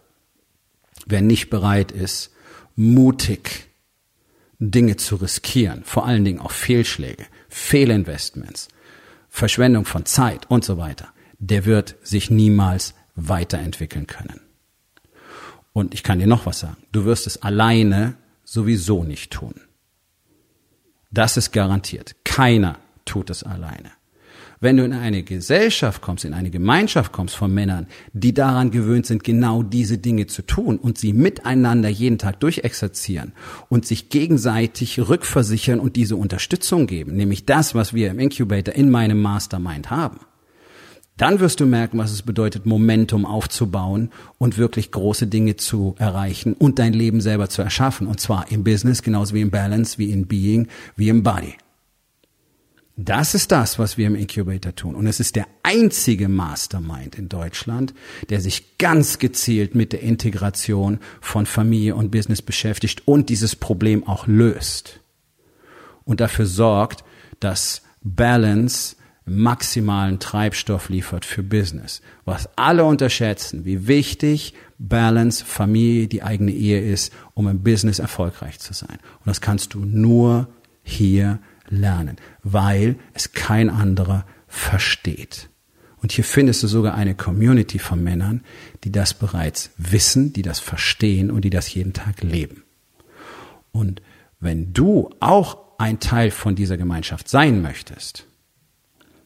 Wer 1.06 1.22
nicht 1.22 1.50
bereit 1.50 1.92
ist, 1.92 2.32
mutig 2.76 3.68
Dinge 4.60 4.96
zu 4.98 5.16
riskieren, 5.16 5.84
vor 5.84 6.06
allen 6.06 6.24
Dingen 6.24 6.40
auch 6.40 6.52
Fehlschläge, 6.52 7.26
Fehlinvestments, 7.50 8.68
Verschwendung 9.34 9.86
von 9.86 10.06
Zeit 10.06 10.52
und 10.52 10.64
so 10.66 10.78
weiter, 10.78 11.08
der 11.40 11.66
wird 11.66 11.96
sich 12.04 12.30
niemals 12.30 12.94
weiterentwickeln 13.16 14.06
können. 14.06 14.42
Und 15.74 15.94
ich 15.94 16.04
kann 16.04 16.20
dir 16.20 16.28
noch 16.28 16.46
was 16.46 16.60
sagen. 16.60 16.78
Du 16.92 17.06
wirst 17.06 17.26
es 17.26 17.42
alleine 17.42 18.16
sowieso 18.44 19.04
nicht 19.04 19.32
tun. 19.32 19.56
Das 21.12 21.38
ist 21.38 21.52
garantiert. 21.54 22.16
Keiner 22.26 22.78
tut 23.06 23.30
es 23.30 23.44
alleine. 23.44 23.92
Wenn 24.64 24.78
du 24.78 24.86
in 24.86 24.94
eine 24.94 25.24
Gesellschaft 25.24 26.04
kommst, 26.04 26.24
in 26.24 26.36
eine 26.36 26.52
Gemeinschaft 26.52 27.12
kommst 27.12 27.36
von 27.36 27.52
Männern, 27.52 27.88
die 28.14 28.32
daran 28.32 28.70
gewöhnt 28.70 29.08
sind, 29.08 29.24
genau 29.24 29.64
diese 29.64 29.98
Dinge 29.98 30.28
zu 30.28 30.44
tun 30.44 30.78
und 30.78 31.00
sie 31.00 31.14
miteinander 31.14 31.90
jeden 31.90 32.20
Tag 32.20 32.40
durchexerzieren 32.42 33.34
und 33.70 33.88
sich 33.88 34.10
gegenseitig 34.10 35.00
rückversichern 35.00 35.80
und 35.80 35.96
diese 35.96 36.16
Unterstützung 36.16 36.86
geben, 36.86 37.16
nämlich 37.16 37.48
das, 37.48 37.74
was 37.74 37.96
wir 37.96 38.12
im 38.12 38.20
Incubator 38.20 38.76
in 38.76 38.92
meinem 38.92 39.20
Mastermind 39.20 39.90
haben, 39.90 40.20
dann 41.18 41.40
wirst 41.40 41.60
du 41.60 41.66
merken, 41.66 41.98
was 41.98 42.12
es 42.12 42.22
bedeutet, 42.22 42.68
Momentum 42.68 43.26
aufzubauen 43.26 44.12
und 44.38 44.60
wirklich 44.60 44.92
große 44.92 45.26
Dinge 45.26 45.56
zu 45.56 45.96
erreichen 45.98 46.54
und 46.54 46.78
dein 46.78 46.94
Leben 46.94 47.20
selber 47.20 47.50
zu 47.50 47.64
erschaffen. 47.64 48.06
Und 48.06 48.20
zwar 48.20 48.52
im 48.52 48.64
Business 48.64 49.02
genauso 49.02 49.34
wie 49.34 49.42
im 49.42 49.50
Balance, 49.50 49.98
wie 49.98 50.12
in 50.12 50.28
Being, 50.28 50.68
wie 50.96 51.10
im 51.10 51.24
Body. 51.24 51.56
Das 53.04 53.34
ist 53.34 53.52
das, 53.52 53.80
was 53.80 53.98
wir 53.98 54.08
im 54.08 54.16
Incubator 54.16 54.76
tun. 54.76 54.96
Und 54.96 55.08
es 55.08 55.20
ist 55.20 55.36
der 55.36 55.48
einzige 55.64 56.30
Mastermind 56.30 57.16
in 57.16 57.30
Deutschland, 57.30 57.94
der 58.30 58.42
sich 58.42 58.78
ganz 58.78 59.18
gezielt 59.18 59.74
mit 59.74 59.92
der 59.92 60.02
Integration 60.02 61.00
von 61.20 61.46
Familie 61.46 61.96
und 61.96 62.12
Business 62.12 62.42
beschäftigt 62.42 63.08
und 63.08 63.30
dieses 63.30 63.56
Problem 63.56 64.08
auch 64.08 64.28
löst. 64.28 65.00
Und 66.04 66.20
dafür 66.20 66.46
sorgt, 66.46 67.04
dass 67.40 67.82
Balance 68.04 68.96
maximalen 69.26 70.20
Treibstoff 70.20 70.90
liefert 70.90 71.26
für 71.26 71.44
Business. 71.44 72.02
Was 72.26 72.50
alle 72.58 72.86
unterschätzen, 72.86 73.66
wie 73.66 73.88
wichtig 73.88 74.54
Balance, 74.78 75.46
Familie, 75.46 76.08
die 76.08 76.24
eigene 76.24 76.52
Ehe 76.52 76.82
ist, 76.82 77.14
um 77.34 77.48
im 77.48 77.64
Business 77.64 78.00
erfolgreich 78.00 78.60
zu 78.60 78.74
sein. 78.74 78.98
Und 79.20 79.28
das 79.28 79.42
kannst 79.42 79.74
du 79.74 79.86
nur 79.86 80.50
hier 80.84 81.40
lernen, 81.72 82.18
weil 82.44 82.98
es 83.14 83.34
kein 83.34 83.70
anderer 83.70 84.26
versteht. 84.48 85.50
Und 86.02 86.12
hier 86.12 86.24
findest 86.24 86.64
du 86.64 86.68
sogar 86.68 86.96
eine 86.96 87.16
Community 87.16 87.80
von 87.80 88.04
Männern, 88.04 88.44
die 88.84 88.92
das 88.92 89.14
bereits 89.14 89.72
wissen, 89.78 90.34
die 90.34 90.42
das 90.42 90.60
verstehen 90.60 91.32
und 91.32 91.46
die 91.46 91.50
das 91.50 91.74
jeden 91.74 91.94
Tag 91.94 92.22
leben. 92.22 92.64
Und 93.72 94.02
wenn 94.40 94.74
du 94.74 95.12
auch 95.20 95.58
ein 95.78 96.00
Teil 96.00 96.32
von 96.32 96.56
dieser 96.56 96.78
Gemeinschaft 96.78 97.30
sein 97.30 97.62
möchtest, 97.62 98.26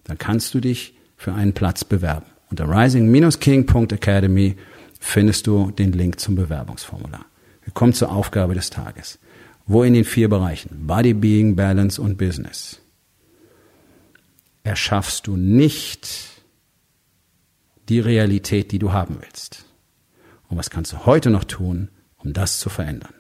dann 0.04 0.18
kannst 0.18 0.54
du 0.54 0.60
dich 0.60 0.96
für 1.18 1.34
einen 1.34 1.54
Platz 1.54 1.84
bewerben. 1.84 2.26
Unter 2.50 2.70
rising-king.academy 2.70 4.58
findest 5.00 5.48
du 5.48 5.72
den 5.72 5.94
Link 5.94 6.20
zum 6.20 6.36
Bewerbungsformular. 6.36 7.26
Wir 7.64 7.74
kommen 7.74 7.94
zur 7.94 8.12
Aufgabe 8.12 8.54
des 8.54 8.70
Tages. 8.70 9.18
Wo 9.68 9.84
in 9.84 9.94
den 9.94 10.06
vier 10.06 10.30
Bereichen 10.30 10.86
Body, 10.88 11.14
Being, 11.14 11.56
Balance 11.56 12.02
und 12.02 12.18
Business 12.18 12.82
erschaffst 14.64 15.28
du 15.28 15.36
nicht 15.36 16.08
die 17.90 18.00
Realität, 18.00 18.72
die 18.72 18.80
du 18.80 18.94
haben 18.94 19.18
willst? 19.22 19.66
Und 20.50 20.58
was 20.58 20.70
kannst 20.70 20.94
du 20.94 21.06
heute 21.06 21.30
noch 21.30 21.44
tun, 21.44 21.90
um 22.18 22.34
das 22.34 22.60
zu 22.60 22.70
verändern? 22.70 23.14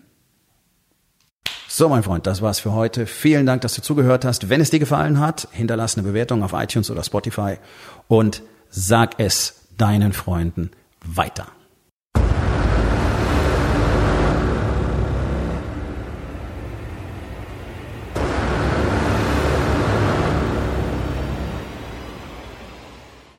So, 1.68 1.90
mein 1.90 2.04
Freund, 2.04 2.26
das 2.26 2.42
war's 2.42 2.60
für 2.60 2.72
heute. 2.72 3.06
Vielen 3.06 3.46
Dank, 3.46 3.62
dass 3.62 3.76
du 3.76 3.82
zugehört 3.82 4.24
hast. 4.24 4.50
Wenn 4.50 4.62
es 4.62 4.70
dir 4.70 4.80
gefallen 4.80 5.20
hat, 5.20 5.48
hinterlass 5.52 5.98
eine 5.98 6.08
Bewertung 6.08 6.42
auf 6.42 6.54
iTunes 6.54 6.90
oder 6.90 7.04
Spotify 7.04 7.58
und 8.08 8.44
sag 8.70 9.20
es 9.20 9.68
deinen 9.78 10.14
Freunden 10.14 10.72
weiter. 11.04 11.48